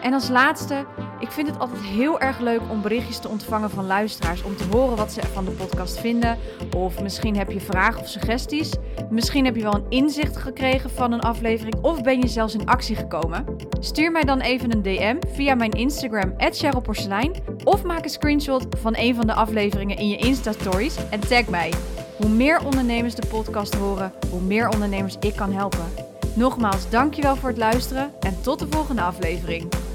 En 0.00 0.12
als 0.12 0.28
laatste, 0.28 0.86
ik 1.18 1.30
vind 1.30 1.48
het 1.48 1.58
altijd 1.58 1.82
heel 1.82 2.20
erg 2.20 2.38
leuk 2.38 2.60
om 2.68 2.82
berichtjes 2.82 3.18
te 3.18 3.28
ontvangen 3.28 3.70
van 3.70 3.86
luisteraars. 3.86 4.42
Om 4.42 4.56
te 4.56 4.64
horen 4.70 4.96
wat 4.96 5.12
ze 5.12 5.20
van 5.32 5.44
de 5.44 5.50
podcast 5.50 5.98
vinden. 5.98 6.38
Of 6.76 7.02
misschien 7.02 7.36
heb 7.36 7.50
je 7.50 7.60
vragen 7.60 8.00
of 8.00 8.08
suggesties. 8.08 8.72
Misschien 9.10 9.44
heb 9.44 9.56
je 9.56 9.62
wel 9.62 9.74
een 9.74 9.86
inzicht 9.88 10.36
gekregen 10.36 10.90
van 10.90 11.12
een 11.12 11.20
aflevering. 11.20 11.74
Of 11.82 12.02
ben 12.02 12.20
je 12.20 12.28
zelfs 12.28 12.54
in 12.54 12.66
actie 12.66 12.96
gekomen. 12.96 13.44
Stuur 13.80 14.12
mij 14.12 14.22
dan 14.22 14.40
even 14.40 14.72
een 14.72 14.82
DM 14.82 15.16
via 15.32 15.54
mijn 15.54 15.70
Instagram, 15.70 16.36
Porselein. 16.82 17.32
Of 17.64 17.82
maak 17.82 18.04
een 18.04 18.10
screenshot 18.10 18.66
van 18.76 18.94
een 18.96 19.14
van 19.14 19.26
de 19.26 19.34
afleveringen 19.34 19.96
in 19.96 20.08
je 20.08 20.16
Insta-stories 20.16 20.96
en 21.10 21.20
tag 21.20 21.48
mij. 21.48 21.72
Hoe 22.16 22.28
meer 22.28 22.64
ondernemers 22.64 23.14
de 23.14 23.26
podcast 23.26 23.74
horen, 23.74 24.12
hoe 24.30 24.40
meer 24.40 24.68
ondernemers 24.68 25.16
ik 25.20 25.36
kan 25.36 25.52
helpen. 25.52 25.84
Nogmaals, 26.34 26.90
dankjewel 26.90 27.36
voor 27.36 27.48
het 27.48 27.58
luisteren 27.58 28.12
en 28.20 28.40
tot 28.42 28.58
de 28.58 28.66
volgende 28.70 29.02
aflevering. 29.02 29.87